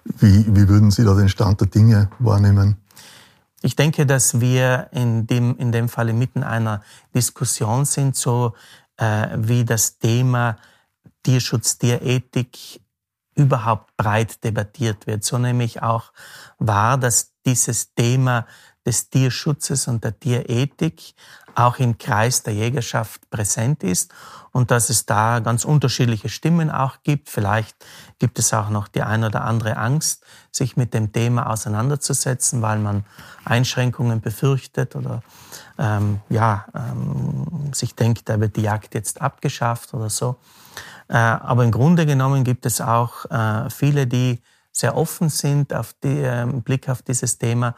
[0.04, 2.76] Wie, wie würden Sie da den Stand der Dinge wahrnehmen?
[3.60, 6.82] Ich denke, dass wir in dem, in dem Falle mitten einer
[7.14, 8.54] Diskussion sind, so
[8.96, 10.56] äh, wie das Thema
[11.24, 12.80] Tierschutz, Tierethik
[13.34, 15.24] überhaupt breit debattiert wird.
[15.24, 16.12] So nämlich auch
[16.58, 18.46] war, dass dieses Thema
[18.86, 21.14] des Tierschutzes und der Tierethik
[21.54, 24.12] auch im Kreis der Jägerschaft präsent ist
[24.50, 27.30] und dass es da ganz unterschiedliche Stimmen auch gibt.
[27.30, 27.76] Vielleicht
[28.18, 32.78] gibt es auch noch die ein oder andere Angst, sich mit dem Thema auseinanderzusetzen, weil
[32.78, 33.04] man
[33.44, 35.22] Einschränkungen befürchtet oder
[35.78, 40.36] ähm, ja, ähm, sich denkt, da wird die Jagd jetzt abgeschafft oder so.
[41.08, 44.40] Äh, aber im Grunde genommen gibt es auch äh, viele, die
[44.72, 47.74] sehr offen sind auf die, äh, Blick auf dieses Thema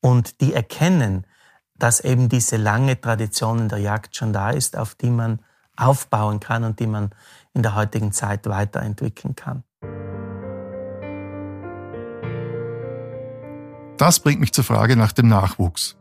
[0.00, 1.26] und die erkennen,
[1.74, 5.40] dass eben diese lange Tradition in der Jagd schon da ist, auf die man
[5.76, 7.10] aufbauen kann und die man
[7.52, 9.62] in der heutigen Zeit weiterentwickeln kann.
[13.98, 15.96] Das bringt mich zur Frage nach dem Nachwuchs.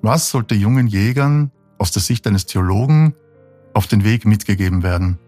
[0.00, 3.14] Was sollte jungen Jägern aus der Sicht eines Theologen
[3.74, 5.18] auf den Weg mitgegeben werden?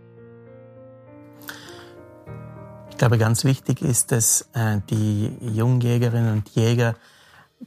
[3.00, 6.96] Ich glaube, ganz wichtig ist es, äh, die Jungjägerinnen und Jäger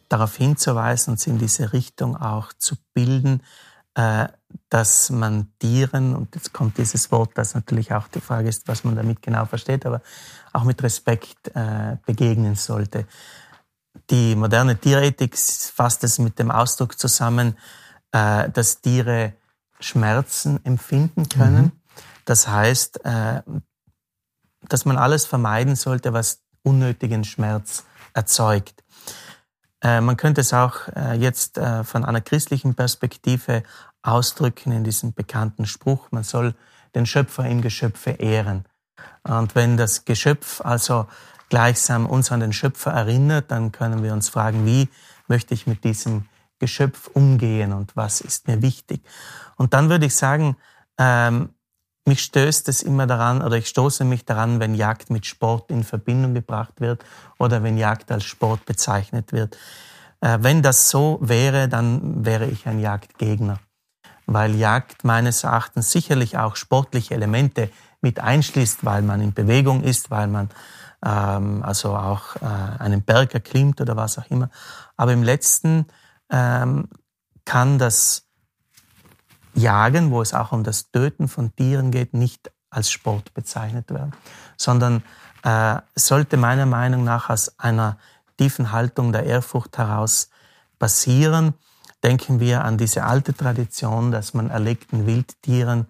[0.07, 3.41] darauf hinzuweisen und sie in diese Richtung auch zu bilden,
[3.95, 4.27] äh,
[4.69, 8.83] dass man Tieren, und jetzt kommt dieses Wort, das natürlich auch die Frage ist, was
[8.83, 10.03] man damit genau versteht, aber
[10.51, 13.07] auch mit Respekt äh, begegnen sollte.
[14.11, 17.57] Die moderne Tierethik fasst es mit dem Ausdruck zusammen,
[18.11, 19.33] dass Tiere
[19.79, 21.63] Schmerzen empfinden können.
[21.63, 21.71] Mhm.
[22.25, 22.99] Das heißt,
[24.69, 28.83] dass man alles vermeiden sollte, was unnötigen Schmerz erzeugt.
[29.81, 33.63] Äh, man könnte es auch äh, jetzt äh, von einer christlichen Perspektive
[34.01, 36.55] ausdrücken in diesem bekannten Spruch, man soll
[36.95, 38.65] den Schöpfer im Geschöpfe ehren.
[39.23, 41.07] Und wenn das Geschöpf also
[41.49, 44.89] gleichsam uns an den Schöpfer erinnert, dann können wir uns fragen, wie
[45.27, 46.25] möchte ich mit diesem
[46.59, 49.01] Geschöpf umgehen und was ist mir wichtig.
[49.55, 50.57] Und dann würde ich sagen,
[50.97, 51.49] ähm,
[52.05, 55.83] mich stößt es immer daran, oder ich stoße mich daran, wenn Jagd mit Sport in
[55.83, 57.03] Verbindung gebracht wird
[57.39, 59.57] oder wenn Jagd als Sport bezeichnet wird.
[60.21, 63.59] Äh, wenn das so wäre, dann wäre ich ein Jagdgegner,
[64.25, 67.69] weil Jagd meines Erachtens sicherlich auch sportliche Elemente
[68.01, 70.49] mit einschließt, weil man in Bewegung ist, weil man
[71.05, 74.49] ähm, also auch äh, einen Berg erklimmt oder was auch immer.
[74.97, 75.87] Aber im letzten
[76.29, 76.89] ähm,
[77.45, 78.22] kann das
[79.53, 84.13] Jagen, wo es auch um das Töten von Tieren geht, nicht als Sport bezeichnet werden,
[84.57, 85.03] sondern
[85.43, 87.97] äh, sollte meiner Meinung nach aus einer
[88.37, 90.29] tiefen Haltung der Ehrfurcht heraus
[90.79, 91.53] passieren.
[92.03, 95.87] Denken wir an diese alte Tradition, dass man erlegten Wildtieren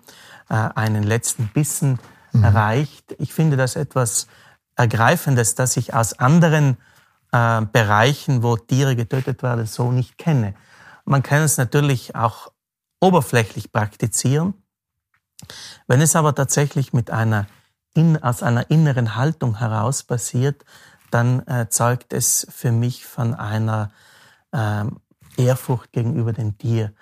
[0.49, 1.99] äh, einen letzten Bissen
[2.33, 2.43] mhm.
[2.43, 3.15] erreicht.
[3.17, 4.27] Ich finde das etwas
[4.75, 6.77] Ergreifendes, das ich aus anderen
[7.31, 10.53] äh, Bereichen, wo Tiere getötet werden, so nicht kenne.
[11.05, 12.51] Man kann es natürlich auch
[13.03, 14.53] oberflächlich praktizieren.
[15.87, 17.47] Wenn es aber tatsächlich mit einer
[17.93, 20.63] in, aus einer inneren Haltung heraus passiert,
[21.11, 23.91] dann äh, zeugt es für mich von einer
[24.51, 24.85] äh,
[25.37, 26.93] Ehrfurcht gegenüber dem Tier.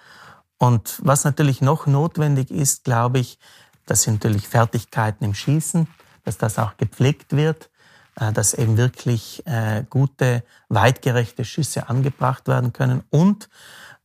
[0.58, 3.40] Und was natürlich noch notwendig ist, glaube ich,
[3.86, 5.88] das sind natürlich Fertigkeiten im Schießen,
[6.24, 7.70] dass das auch gepflegt wird,
[8.16, 13.50] äh, dass eben wirklich äh, gute, weitgerechte Schüsse angebracht werden können und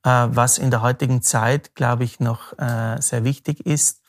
[0.06, 4.02] was in der heutigen Zeit, glaube ich, noch äh, sehr wichtig ist.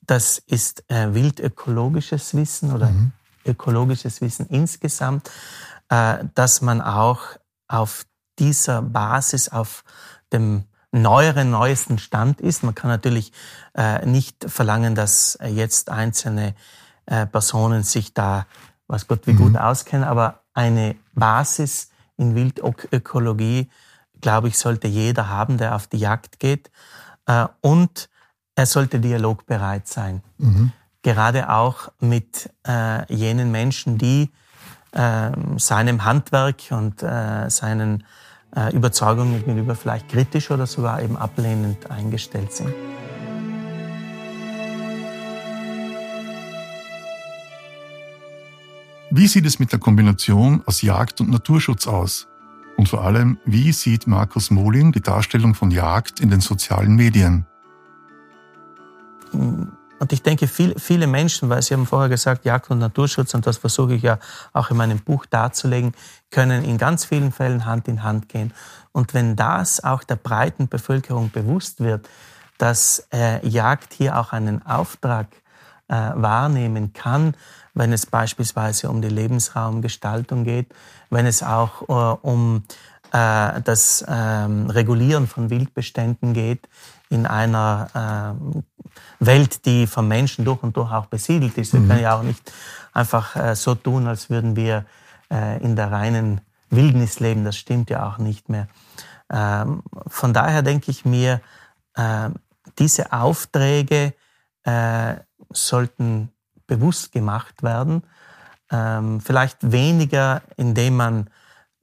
[0.00, 3.12] Das ist äh, wildökologisches Wissen oder mhm.
[3.44, 5.30] ökologisches Wissen insgesamt,
[6.34, 7.20] dass man auch
[7.68, 8.06] auf
[8.40, 9.84] dieser Basis, auf
[10.32, 12.64] dem neueren, neuesten Stand ist.
[12.64, 13.30] Man kann natürlich
[14.04, 16.56] nicht verlangen, dass jetzt einzelne
[17.04, 18.46] Personen sich da,
[18.88, 19.38] was Gott wie mhm.
[19.38, 23.70] gut auskennen, aber eine Basis in Wildökologie
[24.20, 26.70] glaube ich, sollte jeder haben, der auf die Jagd geht.
[27.26, 28.08] Äh, und
[28.54, 30.22] er sollte dialogbereit sein.
[30.38, 30.72] Mhm.
[31.02, 34.30] Gerade auch mit äh, jenen Menschen, die
[34.92, 38.04] äh, seinem Handwerk und äh, seinen
[38.72, 42.72] Überzeugungen gegenüber vielleicht kritisch oder sogar eben ablehnend eingestellt sind.
[49.10, 52.28] Wie sieht es mit der Kombination aus Jagd und Naturschutz aus?
[52.76, 57.46] Und vor allem, wie sieht Markus Mohling die Darstellung von Jagd in den sozialen Medien?
[59.98, 63.46] Und ich denke, viel, viele Menschen, weil Sie haben vorher gesagt, Jagd und Naturschutz, und
[63.46, 64.18] das versuche ich ja
[64.52, 65.92] auch in meinem Buch darzulegen,
[66.30, 68.52] können in ganz vielen Fällen Hand in Hand gehen.
[68.92, 72.08] Und wenn das auch der breiten Bevölkerung bewusst wird,
[72.58, 75.28] dass äh, Jagd hier auch einen Auftrag
[75.88, 77.34] äh, wahrnehmen kann,
[77.76, 80.74] wenn es beispielsweise um die Lebensraumgestaltung geht,
[81.10, 82.64] wenn es auch äh, um
[83.12, 86.68] äh, das ähm, Regulieren von Wildbeständen geht
[87.10, 91.74] in einer äh, Welt, die vom Menschen durch und durch auch besiedelt ist.
[91.74, 91.88] Wir mhm.
[91.88, 92.50] können ja auch nicht
[92.94, 94.86] einfach äh, so tun, als würden wir
[95.30, 97.44] äh, in der reinen Wildnis leben.
[97.44, 98.68] Das stimmt ja auch nicht mehr.
[99.30, 101.42] Ähm, von daher denke ich mir,
[101.94, 102.30] äh,
[102.78, 104.14] diese Aufträge
[104.64, 105.16] äh,
[105.50, 106.32] sollten
[106.66, 108.02] bewusst gemacht werden.
[108.70, 111.30] Ähm, vielleicht weniger, indem man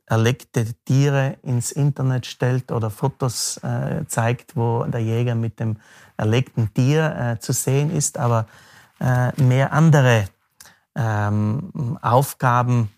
[0.06, 5.78] erlegte Tiere ins Internet stellt oder Fotos äh, zeigt, wo der Jäger mit dem
[6.18, 8.48] erlegten Tier äh, zu sehen ist, aber
[9.00, 10.26] äh, mehr andere
[10.96, 12.92] ähm, Aufgaben,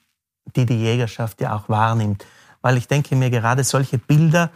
[0.55, 2.25] die die Jägerschaft ja auch wahrnimmt.
[2.61, 4.49] Weil ich denke mir gerade solche Bilder,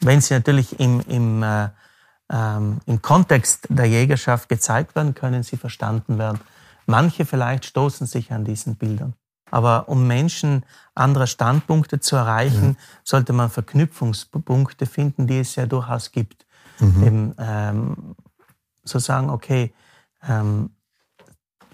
[0.00, 1.68] wenn sie natürlich im, im, äh,
[2.30, 6.40] ähm, im Kontext der Jägerschaft gezeigt werden, können sie verstanden werden.
[6.86, 9.14] Manche vielleicht stoßen sich an diesen Bildern.
[9.50, 10.64] Aber um Menschen
[10.94, 12.84] anderer Standpunkte zu erreichen, ja.
[13.04, 16.46] sollte man Verknüpfungspunkte finden, die es ja durchaus gibt.
[16.78, 17.02] Mhm.
[17.02, 18.16] Eben, ähm,
[18.84, 19.72] so sagen, okay,
[20.26, 20.70] ähm,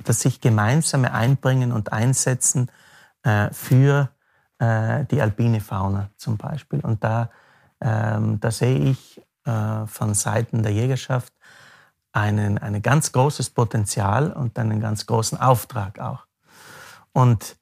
[0.05, 2.71] dass sich gemeinsame Einbringen und Einsetzen
[3.23, 4.11] äh, für
[4.59, 6.81] äh, die alpine Fauna zum Beispiel.
[6.81, 7.31] Und da,
[7.81, 11.33] ähm, da sehe ich äh, von Seiten der Jägerschaft
[12.17, 16.27] einen, ein ganz großes Potenzial und einen ganz großen Auftrag auch.
[17.13, 17.57] Und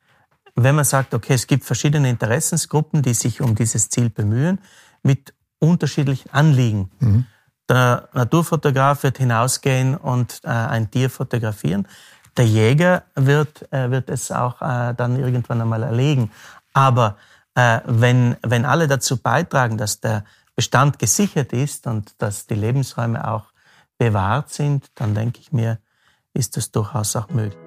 [0.55, 4.61] wenn man sagt, okay, es gibt verschiedene Interessensgruppen, die sich um dieses Ziel bemühen,
[5.03, 6.91] mit unterschiedlichen Anliegen.
[7.01, 7.27] Mhm.
[7.69, 11.89] Der Naturfotograf wird hinausgehen und äh, ein Tier fotografieren.
[12.37, 16.31] Der Jäger wird, äh, wird es auch äh, dann irgendwann einmal erlegen.
[16.73, 17.17] Aber
[17.57, 23.27] äh, wenn, wenn alle dazu beitragen, dass der Bestand gesichert ist und dass die Lebensräume
[23.27, 23.54] auch
[24.05, 25.79] bewahrt sind, dann denke ich mir,
[26.35, 27.59] ist das durchaus auch möglich.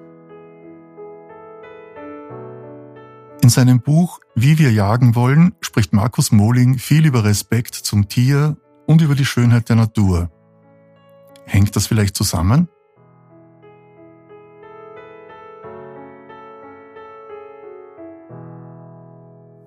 [3.42, 8.56] In seinem Buch Wie wir jagen wollen spricht Markus Mohling viel über Respekt zum Tier
[8.86, 10.30] und über die Schönheit der Natur.
[11.44, 12.68] Hängt das vielleicht zusammen?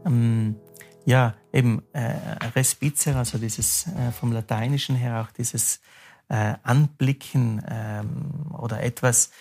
[0.05, 0.55] Ähm,
[1.03, 2.13] ja, eben äh,
[2.55, 5.81] Respicer, also dieses äh, vom Lateinischen her auch dieses
[6.31, 9.31] äh, Anblicken ähm, oder etwas,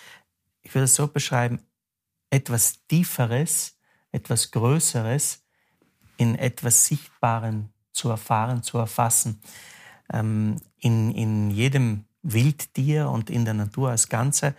[0.61, 1.61] ich würde es so beschreiben,
[2.29, 3.77] etwas Tieferes,
[4.11, 5.41] etwas Größeres
[6.17, 9.41] in etwas Sichtbaren zu erfahren, zu erfassen.
[10.11, 14.53] Ähm, in, in jedem Wildtier und in der Natur als Ganze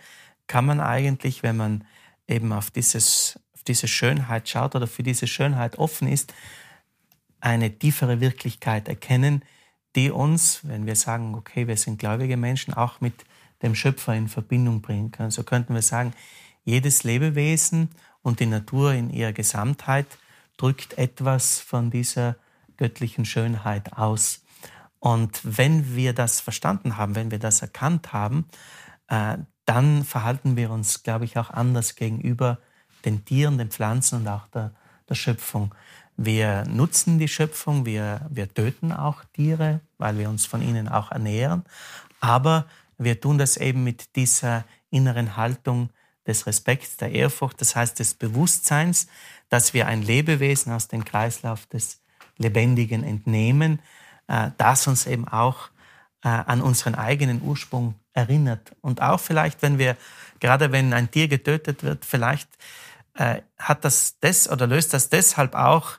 [0.47, 1.83] kann man eigentlich, wenn man
[2.27, 6.33] eben auf, dieses, auf diese Schönheit schaut oder für diese Schönheit offen ist,
[7.39, 9.43] eine tiefere Wirklichkeit erkennen,
[9.95, 13.25] die uns, wenn wir sagen, okay, wir sind gläubige Menschen, auch mit
[13.61, 15.31] dem Schöpfer in Verbindung bringen können.
[15.31, 16.13] So könnten wir sagen,
[16.65, 17.89] jedes Lebewesen
[18.21, 20.07] und die Natur in ihrer Gesamtheit
[20.57, 22.35] drückt etwas von dieser
[22.77, 24.41] göttlichen Schönheit aus.
[24.99, 28.47] Und wenn wir das verstanden haben, wenn wir das erkannt haben,
[29.07, 32.59] äh, dann verhalten wir uns, glaube ich, auch anders gegenüber
[33.05, 34.71] den Tieren, den Pflanzen und auch der,
[35.09, 35.73] der Schöpfung.
[36.17, 41.11] Wir nutzen die Schöpfung, wir, wir töten auch Tiere, weil wir uns von ihnen auch
[41.11, 41.63] ernähren,
[42.19, 42.65] aber
[42.97, 45.89] wir tun das eben mit dieser inneren Haltung
[46.25, 49.07] des Respekts, der Ehrfurcht, das heißt des Bewusstseins,
[49.49, 52.01] dass wir ein Lebewesen aus dem Kreislauf des
[52.37, 53.79] Lebendigen entnehmen,
[54.27, 55.69] äh, das uns eben auch
[56.23, 58.75] äh, an unseren eigenen Ursprung erinnert.
[58.81, 59.97] Und auch vielleicht, wenn wir,
[60.39, 62.49] gerade wenn ein Tier getötet wird, vielleicht
[63.15, 65.97] äh, hat das das oder löst das deshalb auch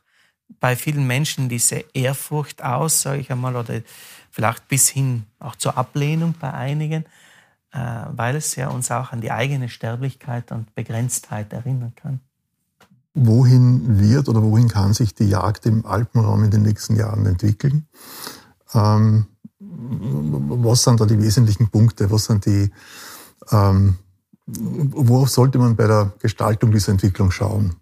[0.61, 3.80] bei vielen Menschen diese Ehrfurcht aus, sage ich einmal, oder
[4.30, 7.04] vielleicht bis hin auch zur Ablehnung bei einigen,
[7.72, 12.20] äh, weil es ja uns auch an die eigene Sterblichkeit und Begrenztheit erinnern kann.
[13.14, 17.87] wohin wird oder wohin kann sich die Jagd im Alpenraum in den nächsten Jahren entwickeln?
[18.74, 19.26] Ähm,
[19.61, 22.11] was sind da die wesentlichen Punkte?
[22.11, 22.70] Was sind die,
[23.52, 23.98] ähm,
[24.46, 27.76] worauf sollte man bei der Gestaltung dieser Entwicklung schauen?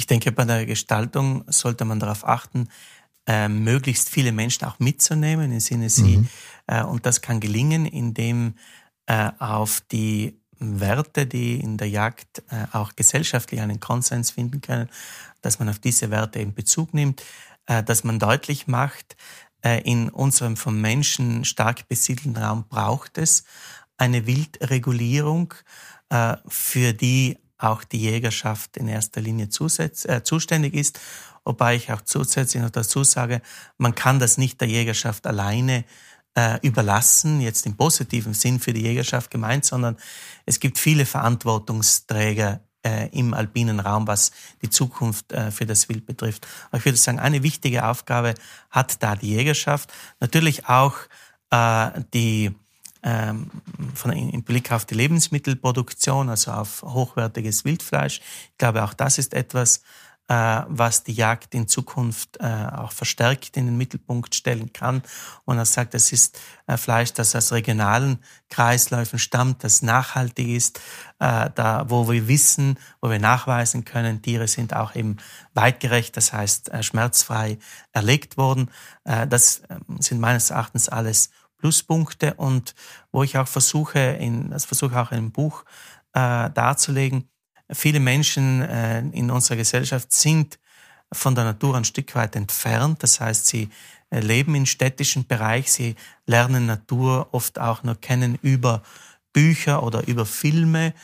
[0.00, 2.70] Ich denke, bei der Gestaltung sollte man darauf achten,
[3.26, 6.28] äh, möglichst viele Menschen auch mitzunehmen, im Sinne sie, mhm.
[6.68, 8.54] äh, und das kann gelingen, indem
[9.04, 14.88] äh, auf die Werte, die in der Jagd äh, auch gesellschaftlich einen Konsens finden können,
[15.42, 17.22] dass man auf diese Werte in Bezug nimmt,
[17.66, 19.18] äh, dass man deutlich macht,
[19.60, 23.44] äh, in unserem vom Menschen stark besiedelten Raum braucht es
[23.98, 25.52] eine Wildregulierung,
[26.48, 31.00] für die auch die Jägerschaft in erster Linie äh, zuständig ist.
[31.44, 33.40] Wobei ich auch zusätzlich noch dazu sage,
[33.78, 35.84] man kann das nicht der Jägerschaft alleine
[36.34, 39.96] äh, überlassen, jetzt im positiven Sinn für die Jägerschaft gemeint, sondern
[40.46, 46.06] es gibt viele Verantwortungsträger äh, im alpinen Raum, was die Zukunft äh, für das Wild
[46.06, 46.46] betrifft.
[46.68, 48.34] Aber ich würde sagen, eine wichtige Aufgabe
[48.70, 49.92] hat da die Jägerschaft.
[50.20, 50.96] Natürlich auch
[51.50, 52.54] äh, die
[53.02, 53.50] ähm,
[53.94, 58.20] von, im Blick auf die Lebensmittelproduktion, also auf hochwertiges Wildfleisch.
[58.52, 59.82] Ich glaube, auch das ist etwas,
[60.30, 65.02] äh, was die Jagd in Zukunft äh, auch verstärkt in den Mittelpunkt stellen kann.
[65.44, 70.80] Und er sagt, es ist äh, Fleisch, das aus regionalen Kreisläufen stammt, das nachhaltig ist,
[71.18, 75.18] da, wo wir wissen, wo wir nachweisen können, Tiere sind auch eben
[75.52, 77.58] weitgerecht, das heißt schmerzfrei
[77.92, 78.70] erlegt worden.
[79.04, 82.74] das ähm, sind meines Erachtens alles Pluspunkte und
[83.12, 85.64] wo ich auch versuche, in, das versuche auch in einem Buch
[86.12, 87.30] darzulegen,
[87.72, 90.58] Viele Menschen äh, in unserer Gesellschaft sind
[91.12, 93.02] von der Natur ein Stück weit entfernt.
[93.02, 93.68] Das heißt, sie
[94.10, 95.94] äh, leben im städtischen Bereich, sie
[96.26, 98.82] lernen Natur oft auch nur kennen über
[99.32, 100.94] Bücher oder über Filme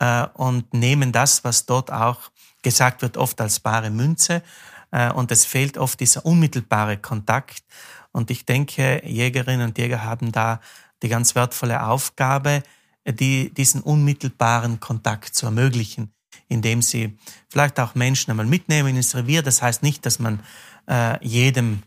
[0.00, 2.18] äh, und nehmen das, was dort auch
[2.62, 4.42] gesagt wird, oft als bare Münze.
[4.90, 7.64] Und es fehlt oft dieser unmittelbare Kontakt.
[8.12, 10.60] Und ich denke, Jägerinnen und Jäger haben da
[11.02, 12.62] die ganz wertvolle Aufgabe,
[13.06, 16.12] die, diesen unmittelbaren Kontakt zu ermöglichen
[16.48, 17.16] indem sie
[17.48, 19.42] vielleicht auch Menschen einmal mitnehmen ins Revier.
[19.42, 20.40] Das heißt nicht, dass man
[20.88, 21.82] äh, jedem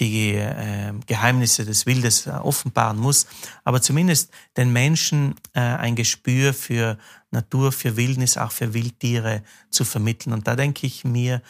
[0.00, 3.26] die äh, Geheimnisse des Wildes äh, offenbaren muss,
[3.64, 6.98] aber zumindest den Menschen äh, ein Gespür für
[7.32, 10.32] Natur, für Wildnis, auch für Wildtiere zu vermitteln.
[10.32, 11.40] Und da denke ich mir, äh,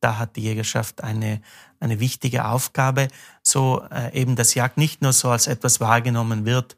[0.00, 1.40] da hat die Jägerschaft eine,
[1.80, 3.08] eine wichtige Aufgabe,
[3.42, 6.76] so äh, eben das Jagd nicht nur so als etwas wahrgenommen wird,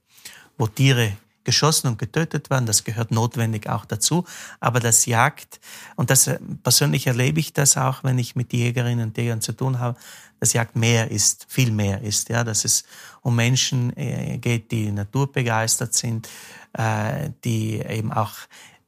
[0.57, 1.13] wo Tiere
[1.45, 2.67] geschossen und getötet werden.
[2.67, 4.25] Das gehört notwendig auch dazu.
[4.61, 5.61] Aber das Jagd,
[5.97, 9.53] und das äh, persönlich erlebe ich das auch, wenn ich mit Jägerinnen und Jägern zu
[9.53, 9.99] tun habe,
[10.41, 12.29] dass Jagd mehr ist, viel mehr ist.
[12.29, 12.85] Ja, dass es
[13.23, 16.29] um Menschen äh, geht, die naturbegeistert sind,
[16.75, 18.33] äh, die eben auch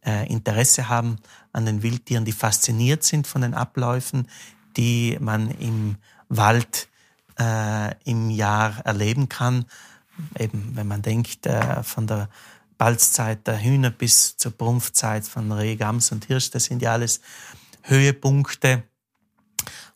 [0.03, 1.18] Interesse haben
[1.52, 4.28] an den Wildtieren, die fasziniert sind von den Abläufen,
[4.76, 5.96] die man im
[6.28, 6.88] Wald
[8.04, 9.64] im Jahr erleben kann
[10.38, 12.28] eben, wenn man denkt, äh, von der
[12.78, 17.20] Balzzeit der Hühner bis zur Prumpfzeit von Reh, Gams und Hirsch, das sind ja alles
[17.82, 18.84] Höhepunkte.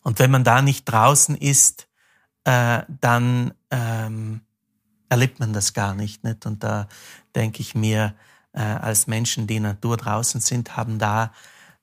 [0.01, 1.87] Und wenn man da nicht draußen ist,
[2.43, 4.41] äh, dann ähm,
[5.09, 6.45] erlebt man das gar nicht, nicht.
[6.45, 6.87] Und da
[7.33, 8.13] denke ich mir,
[8.55, 11.31] äh, als Menschen, die Natur draußen sind, haben da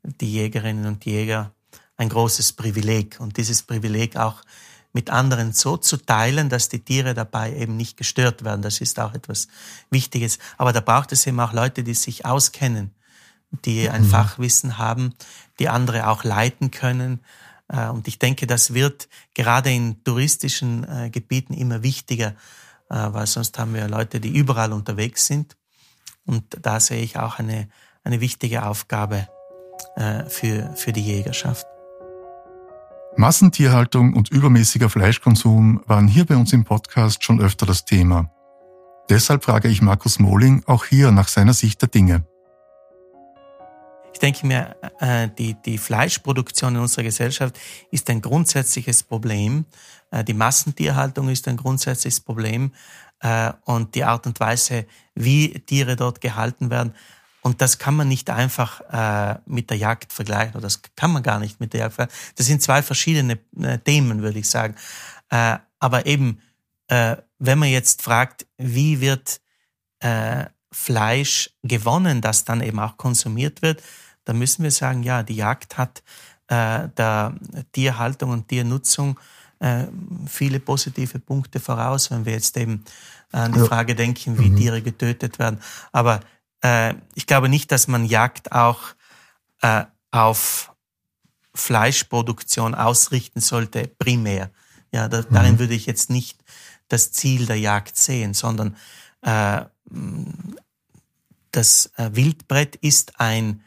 [0.02, 1.52] die Jägerinnen und Jäger
[1.96, 3.18] ein großes Privileg.
[3.20, 4.42] Und dieses Privileg auch
[4.92, 8.62] mit anderen so zu teilen, dass die Tiere dabei eben nicht gestört werden.
[8.62, 9.48] Das ist auch etwas
[9.90, 10.38] Wichtiges.
[10.58, 12.94] Aber da braucht es eben auch Leute, die sich auskennen,
[13.64, 14.08] die ein mhm.
[14.08, 15.14] Fachwissen haben,
[15.58, 17.20] die andere auch leiten können.
[17.68, 22.35] Äh, und ich denke, das wird gerade in touristischen äh, Gebieten immer wichtiger,
[22.90, 25.56] äh, weil sonst haben wir Leute, die überall unterwegs sind.
[26.26, 27.68] Und da sehe ich auch eine,
[28.04, 29.28] eine wichtige Aufgabe
[30.28, 31.66] für, für die Jägerschaft.
[33.16, 38.30] Massentierhaltung und übermäßiger Fleischkonsum waren hier bei uns im Podcast schon öfter das Thema.
[39.11, 42.24] Deshalb frage ich Markus Mohling auch hier nach seiner Sicht der Dinge.
[44.14, 47.58] Ich denke mir, äh, die, die Fleischproduktion in unserer Gesellschaft
[47.90, 49.66] ist ein grundsätzliches Problem.
[50.11, 52.72] Äh, die Massentierhaltung ist ein grundsätzliches Problem.
[53.22, 54.84] Äh, und die Art und Weise,
[55.14, 56.94] wie Tiere dort gehalten werden,
[57.40, 61.22] und das kann man nicht einfach äh, mit der Jagd vergleichen, oder das kann man
[61.22, 62.34] gar nicht mit der Jagd vergleichen.
[62.36, 64.74] Das sind zwei verschiedene äh, Themen, würde ich sagen.
[65.78, 66.42] Aber eben,
[66.88, 69.40] wenn man jetzt fragt, wie wird
[70.70, 73.82] Fleisch gewonnen, das dann eben auch konsumiert wird,
[74.26, 76.03] dann müssen wir sagen, ja, die Jagd hat
[76.51, 77.34] der
[77.72, 79.18] Tierhaltung und Tiernutzung
[79.62, 79.86] äh,
[80.26, 82.84] viele positive Punkte voraus, wenn wir jetzt eben
[83.30, 84.56] an die Frage denken, wie mhm.
[84.56, 85.60] Tiere getötet werden.
[85.92, 86.20] Aber
[86.62, 88.80] äh, ich glaube nicht, dass man Jagd auch
[89.60, 90.74] äh, auf
[91.54, 94.50] Fleischproduktion ausrichten sollte, primär.
[94.90, 95.26] Ja, da, mhm.
[95.30, 96.42] darin würde ich jetzt nicht
[96.88, 98.76] das Ziel der Jagd sehen, sondern
[99.22, 99.62] äh,
[101.52, 103.62] das äh, Wildbrett ist ein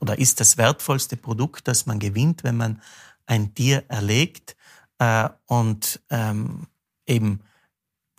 [0.00, 2.82] oder ist das wertvollste Produkt, das man gewinnt, wenn man
[3.26, 4.56] ein Tier erlegt
[4.98, 6.66] äh, und ähm,
[7.06, 7.40] eben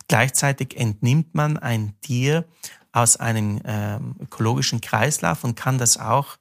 [0.08, 2.44] gleichzeitig entnimmt man ein Tier
[2.92, 6.38] aus einem ähm, ökologischen Kreislauf und kann das auch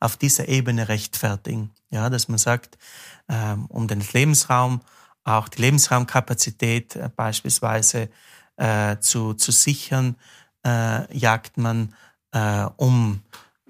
[0.00, 1.70] auf dieser Ebene rechtfertigen.
[1.90, 2.78] Ja, dass man sagt,
[3.28, 4.80] ähm, um den Lebensraum,
[5.24, 8.08] auch die Lebensraumkapazität äh, beispielsweise
[8.56, 10.16] äh, zu, zu sichern,
[10.64, 11.94] äh, jagt man,
[12.32, 13.22] äh, um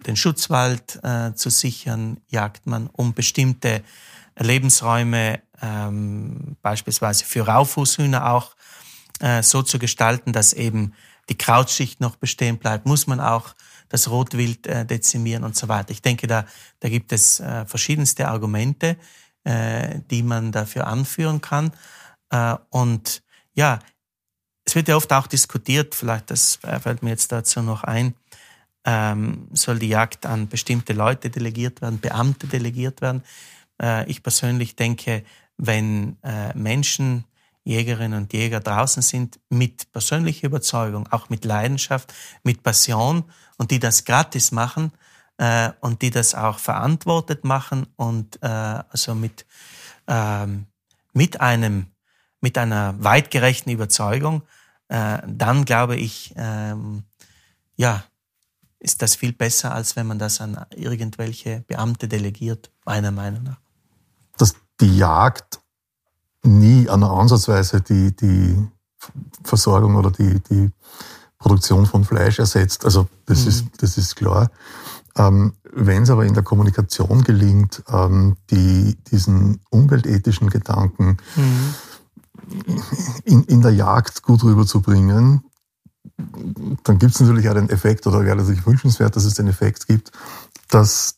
[0.07, 3.83] den Schutzwald äh, zu sichern, jagt man, um bestimmte
[4.39, 8.55] Lebensräume, ähm, beispielsweise für Raufußhühner auch,
[9.21, 10.95] äh, so zu gestalten, dass eben
[11.29, 13.55] die Krautschicht noch bestehen bleibt, muss man auch
[13.89, 15.91] das Rotwild äh, dezimieren und so weiter.
[15.91, 16.45] Ich denke, da,
[16.81, 18.97] da gibt es äh, verschiedenste Argumente,
[19.45, 21.73] äh, die man dafür anführen kann.
[22.31, 23.23] Äh, und
[23.55, 23.79] ja,
[24.65, 28.15] es wird ja oft auch diskutiert, vielleicht das fällt mir jetzt dazu noch ein,
[28.85, 33.23] ähm, soll die Jagd an bestimmte Leute delegiert werden, Beamte delegiert werden.
[33.81, 35.25] Äh, ich persönlich denke,
[35.59, 37.25] wenn äh, Menschen
[37.65, 43.25] Jägerinnen und Jäger draußen sind mit persönlicher Überzeugung, auch mit Leidenschaft, mit Passion
[43.59, 44.93] und die das gratis machen
[45.37, 49.45] äh, und die das auch verantwortet machen und äh, also mit,
[50.07, 50.67] ähm,
[51.13, 51.89] mit einem
[52.41, 54.43] mit einer weitgerechten Überzeugung,
[54.89, 57.05] äh, dann glaube ich, ähm,
[57.77, 58.05] ja,
[58.79, 63.61] ist das viel besser, als wenn man das an irgendwelche Beamte delegiert, meiner Meinung nach.
[64.81, 65.61] Die Jagd
[66.43, 68.69] nie an der Ansatzweise die, die
[69.43, 70.71] Versorgung oder die, die
[71.39, 72.85] Produktion von Fleisch ersetzt.
[72.85, 73.49] Also das, mhm.
[73.49, 74.51] ist, das ist klar.
[75.17, 81.75] Ähm, Wenn es aber in der Kommunikation gelingt, ähm, die, diesen umweltethischen Gedanken mhm.
[83.25, 85.45] in, in der Jagd gut rüberzubringen,
[86.85, 89.87] dann gibt es natürlich auch den Effekt, oder wäre natürlich wünschenswert, dass es den Effekt
[89.87, 90.11] gibt,
[90.69, 91.18] dass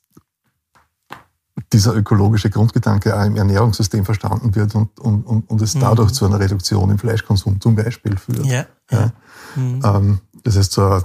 [1.72, 6.14] dieser ökologische Grundgedanke auch im Ernährungssystem verstanden wird und, und, und, es dadurch mhm.
[6.14, 8.46] zu einer Reduktion im Fleischkonsum zum Beispiel führt.
[8.46, 9.12] Ja, ja.
[9.56, 9.80] Mhm.
[9.84, 11.02] Ähm, das heißt so ein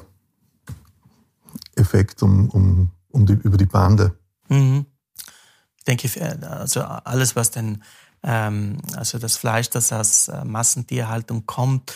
[1.75, 4.17] Effekt um, um, um die, über die Bande.
[4.49, 4.85] Mhm.
[5.77, 6.09] Ich denke,
[6.49, 7.83] also alles, was denn,
[8.23, 11.93] ähm, also das Fleisch, das aus äh, Massentierhaltung kommt,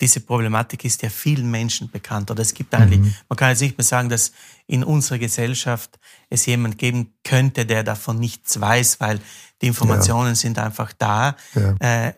[0.00, 2.30] diese Problematik ist ja vielen Menschen bekannt.
[2.30, 3.14] Oder es gibt eigentlich, mhm.
[3.28, 4.32] man kann jetzt nicht mehr sagen, dass
[4.66, 5.98] in unserer Gesellschaft
[6.30, 9.20] es jemand geben könnte, der davon nichts weiß, weil
[9.60, 10.34] die Informationen ja.
[10.34, 11.36] sind einfach da.
[11.54, 11.74] Ja.
[12.06, 12.14] Äh,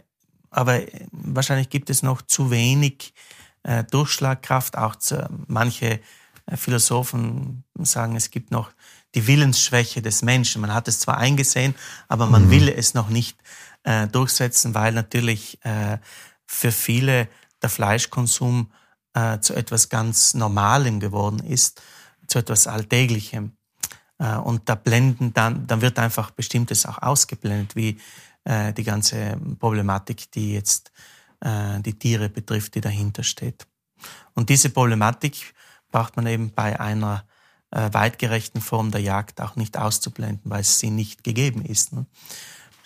[0.51, 0.81] aber
[1.11, 3.15] wahrscheinlich gibt es noch zu wenig
[3.63, 4.79] äh, Durchschlagkraft.
[4.79, 6.01] Auch zu, manche
[6.47, 8.71] äh, Philosophen sagen, es gibt noch
[9.15, 10.61] die Willensschwäche des Menschen.
[10.61, 11.75] Man hat es zwar eingesehen,
[12.09, 12.51] aber man mhm.
[12.51, 13.37] will es noch nicht
[13.83, 15.99] äh, durchsetzen, weil natürlich äh,
[16.47, 17.29] für viele
[17.63, 18.71] der Fleischkonsum
[19.15, 21.83] äh, zu etwas ganz Normalem geworden ist,
[22.27, 23.57] zu etwas Alltäglichem.
[24.19, 27.99] Äh, und da blenden dann, dann wird einfach Bestimmtes auch ausgeblendet, wie
[28.45, 30.93] äh, die ganze Problematik, die jetzt
[31.41, 33.67] äh, die Tiere betrifft, die dahinter steht.
[34.35, 35.55] Und diese Problematik
[35.91, 37.25] braucht man eben bei einer
[37.71, 41.93] äh, weitgerechten Form der Jagd auch nicht auszublenden, weil sie nicht gegeben ist.
[41.93, 42.07] Ne?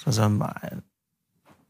[0.05, 0.77] Also äh,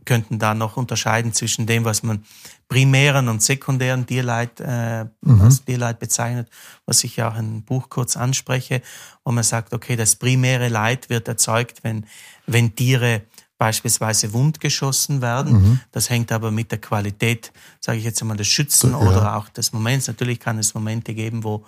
[0.06, 2.24] könnten da noch unterscheiden zwischen dem, was man
[2.68, 5.40] primären und sekundären Tierleid äh, mhm.
[5.42, 6.48] als Tierleid bezeichnet,
[6.86, 8.82] was ich ja auch im Buch kurz anspreche,
[9.24, 12.06] wo man sagt, okay, das primäre Leid wird erzeugt, wenn,
[12.46, 13.22] wenn Tiere
[13.58, 15.52] beispielsweise wundgeschossen werden.
[15.52, 15.80] Mhm.
[15.92, 18.98] Das hängt aber mit der Qualität, sage ich jetzt einmal, des Schützen ja.
[18.98, 20.08] oder auch des Moments.
[20.08, 21.64] Natürlich kann es Momente geben, wo,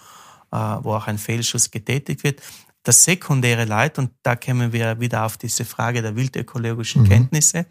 [0.52, 2.40] äh, wo auch ein Fehlschuss getätigt wird
[2.84, 7.08] das sekundäre Leid, und da kämen wir wieder auf diese Frage der wildökologischen mhm.
[7.08, 7.66] Kenntnisse,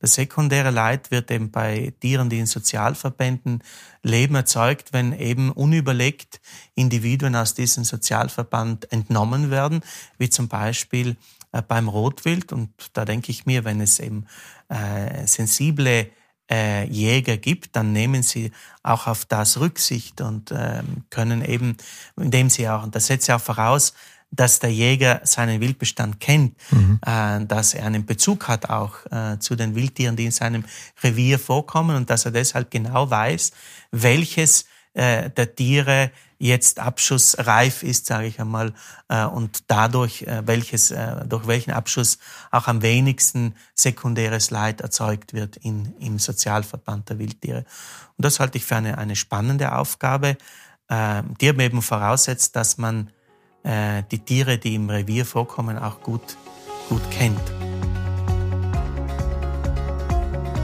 [0.00, 3.62] das sekundäre Leid wird eben bei Tieren, die in Sozialverbänden
[4.02, 6.40] leben, erzeugt, wenn eben unüberlegt
[6.74, 9.80] Individuen aus diesem Sozialverband entnommen werden,
[10.18, 11.16] wie zum Beispiel
[11.52, 12.52] äh, beim Rotwild.
[12.52, 14.26] Und da denke ich mir, wenn es eben
[14.68, 16.10] äh, sensible
[16.50, 18.52] äh, Jäger gibt, dann nehmen sie
[18.82, 21.76] auch auf das Rücksicht und äh, können eben,
[22.16, 23.94] indem sie auch, und das setzt ja auch voraus,
[24.30, 27.00] dass der Jäger seinen Wildbestand kennt, mhm.
[27.04, 30.64] äh, dass er einen Bezug hat auch äh, zu den Wildtieren, die in seinem
[31.02, 33.52] Revier vorkommen und dass er deshalb genau weiß,
[33.92, 38.74] welches äh, der Tiere jetzt abschussreif ist, sage ich einmal,
[39.08, 42.18] äh, und dadurch äh, welches äh, durch welchen Abschuss
[42.50, 47.64] auch am wenigsten sekundäres Leid erzeugt wird in, im Sozialverband der Wildtiere.
[48.16, 50.36] Und das halte ich für eine, eine spannende Aufgabe,
[50.88, 53.10] äh, die eben voraussetzt, dass man
[53.66, 56.36] äh, die Tiere, die im Revier vorkommen, auch gut,
[56.88, 57.40] gut kennt.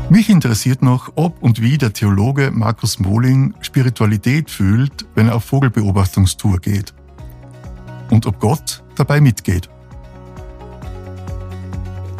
[0.08, 5.44] Mich interessiert noch, ob und wie der Theologe Markus Mohling Spiritualität fühlt, wenn er auf
[5.44, 6.92] Vogelbeobachtungstour geht.
[8.10, 9.70] Und ob Gott dabei mitgeht.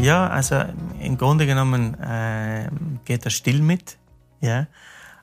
[0.01, 0.65] Ja, also
[1.01, 2.71] im Grunde genommen äh,
[3.05, 3.99] geht er still mit.
[4.41, 4.67] Ja?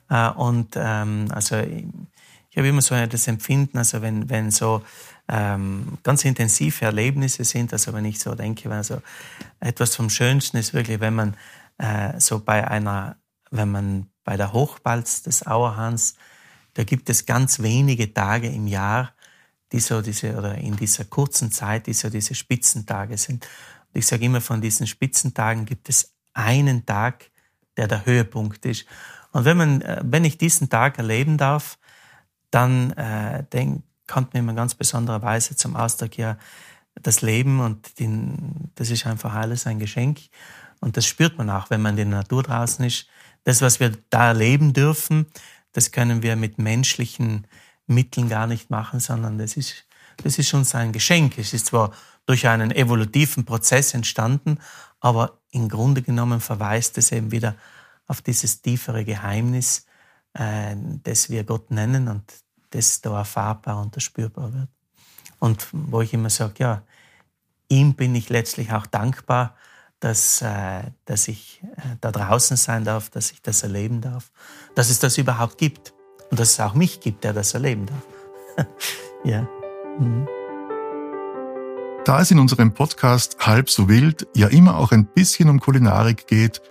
[0.08, 4.82] Äh, und ähm, also ich habe immer so das Empfinden, also wenn, wenn so
[5.30, 9.00] ähm, ganz intensive Erlebnisse sind, also wenn ich so denke, also
[9.60, 11.36] etwas vom Schönsten ist wirklich, wenn man
[11.78, 13.16] äh, so bei einer,
[13.50, 16.16] wenn man bei der Hochbalz des Auerhahns,
[16.74, 19.12] da gibt es ganz wenige Tage im Jahr,
[19.72, 23.46] die so diese, oder in dieser kurzen Zeit, die so diese Spitzentage sind.
[23.92, 27.30] Und ich sage immer, von diesen Spitzentagen gibt es einen Tag,
[27.76, 28.84] der der Höhepunkt ist.
[29.30, 31.78] Und wenn man, äh, wenn ich diesen Tag erleben darf,
[32.50, 36.36] dann äh, denk, kommt mir in ganz besonderer Weise zum Ausdruck, ja,
[36.94, 40.20] das Leben und den, das ist einfach alles ein Geschenk.
[40.80, 43.06] Und das spürt man auch, wenn man in der Natur draußen ist.
[43.44, 45.26] Das, was wir da erleben dürfen,
[45.72, 47.46] das können wir mit menschlichen
[47.86, 49.86] Mitteln gar nicht machen, sondern das ist,
[50.22, 51.38] das ist uns ein Geschenk.
[51.38, 51.92] Es ist zwar
[52.26, 54.58] durch einen evolutiven Prozess entstanden,
[55.00, 57.56] aber im Grunde genommen verweist es eben wieder
[58.06, 59.86] auf dieses tiefere Geheimnis,
[60.34, 62.24] äh, das wir Gott nennen und
[62.70, 64.68] das da erfahrbar und spürbar wird.
[65.38, 66.82] Und wo ich immer sage, ja,
[67.68, 69.56] ihm bin ich letztlich auch dankbar,
[69.98, 74.30] dass, äh, dass ich äh, da draußen sein darf, dass ich das erleben darf,
[74.74, 75.92] dass es das überhaupt gibt
[76.30, 78.66] und dass es auch mich gibt, der das erleben darf.
[79.24, 79.46] ja.
[79.98, 80.26] Mhm.
[82.04, 86.26] Da es in unserem Podcast Halb so wild ja immer auch ein bisschen um Kulinarik
[86.26, 86.62] geht,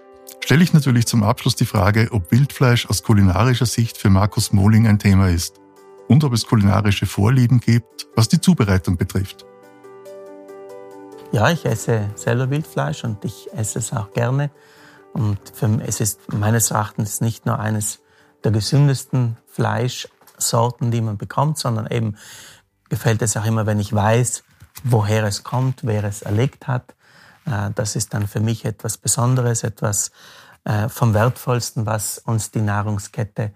[0.44, 4.88] stelle ich natürlich zum Abschluss die Frage, ob Wildfleisch aus kulinarischer Sicht für Markus Mohling
[4.88, 5.60] ein Thema ist
[6.10, 9.46] und ob es kulinarische Vorlieben gibt, was die Zubereitung betrifft.
[11.32, 14.50] Ja, ich esse selber Wildfleisch und ich esse es auch gerne.
[15.14, 18.00] Und für, es ist meines Erachtens nicht nur eines
[18.44, 22.18] der gesündesten Fleischsorten, die man bekommt, sondern eben
[22.90, 24.44] gefällt es auch immer, wenn ich weiß,
[24.84, 26.96] woher es kommt, wer es erlegt hat.
[27.46, 30.12] Äh, das ist dann für mich etwas Besonderes, etwas
[30.64, 33.54] äh, vom Wertvollsten, was uns die Nahrungskette,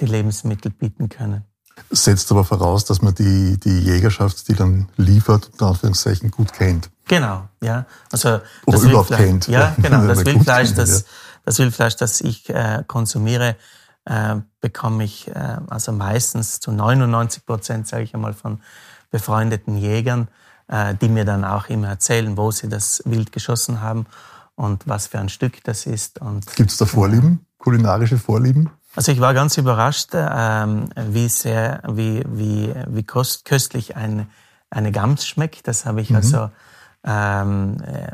[0.00, 1.44] die Lebensmittel bieten können.
[1.90, 6.90] Setzt aber voraus, dass man die, die Jägerschaft, die dann liefert, unter Anführungszeichen gut kennt.
[7.08, 7.86] Genau, ja.
[8.12, 9.48] Also Oder das überhaupt kennt.
[9.48, 10.02] Ja, genau.
[10.06, 11.04] Das Wildfleisch, das,
[11.44, 13.56] das Wildfleisch, das ich äh, konsumiere,
[14.04, 18.60] äh, bekomme ich äh, also meistens zu 99 Prozent, sage ich einmal, von
[19.10, 20.28] befreundeten Jägern,
[20.68, 24.06] äh, die mir dann auch immer erzählen, wo sie das Wild geschossen haben
[24.54, 26.20] und was für ein Stück das ist.
[26.54, 28.70] Gibt es da Vorlieben, kulinarische Vorlieben?
[28.96, 34.28] Also ich war ganz überrascht, ähm, wie sehr, wie, wie, wie köstlich ein,
[34.68, 35.68] eine Gams schmeckt.
[35.68, 36.16] Das habe ich mhm.
[36.16, 36.50] also
[37.04, 38.10] ähm, äh,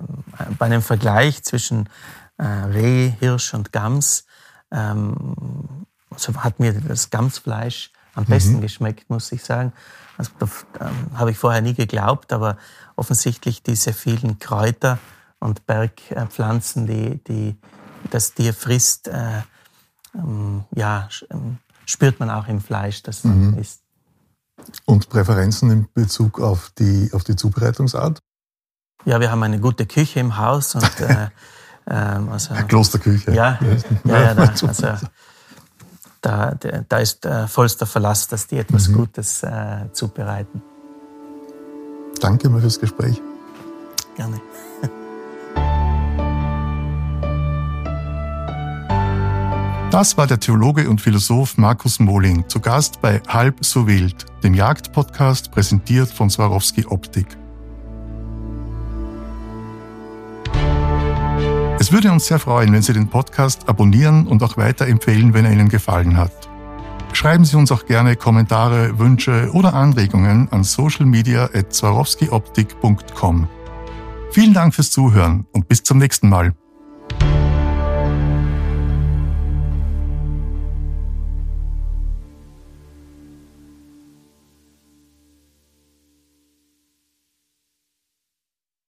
[0.59, 1.89] bei einem Vergleich zwischen
[2.37, 4.27] äh, Reh, Hirsch und Gams
[4.71, 8.61] ähm, also hat mir das Gamsfleisch am besten mhm.
[8.63, 9.73] geschmeckt, muss ich sagen.
[10.17, 10.31] Also,
[10.81, 12.57] ähm, habe ich vorher nie geglaubt, aber
[12.97, 14.99] offensichtlich diese vielen Kräuter
[15.39, 17.57] und Bergpflanzen, die, die
[18.11, 19.43] das Tier frisst, äh,
[20.17, 23.59] ähm, ja, ähm, spürt man auch im Fleisch, das man mhm.
[23.59, 23.83] isst.
[24.85, 28.21] Und Präferenzen in Bezug auf die, auf die Zubereitungsart?
[29.05, 31.29] Ja, wir haben eine gute Küche im Haus und äh,
[31.89, 33.33] ähm, also, Klosterküche.
[33.33, 33.59] Ja,
[34.05, 35.07] ja, ja, da, also,
[36.21, 36.55] da,
[36.89, 38.95] da ist äh, vollster Verlass, dass die etwas mhm.
[38.95, 40.63] Gutes äh, zubereiten.
[42.21, 43.21] Danke mal fürs Gespräch.
[44.17, 44.41] Gerne.
[49.91, 54.53] Das war der Theologe und Philosoph Markus Mohling, zu Gast bei Halb so wild, dem
[54.53, 57.29] Jagdpodcast präsentiert von Swarovski Optik.
[61.79, 65.53] Es würde uns sehr freuen, wenn Sie den Podcast abonnieren und auch weiterempfehlen, wenn er
[65.53, 66.33] Ihnen gefallen hat.
[67.13, 73.49] Schreiben Sie uns auch gerne Kommentare, Wünsche oder Anregungen an socialmedia.swarovskioptik.com.
[74.33, 76.57] Vielen Dank fürs Zuhören und bis zum nächsten Mal.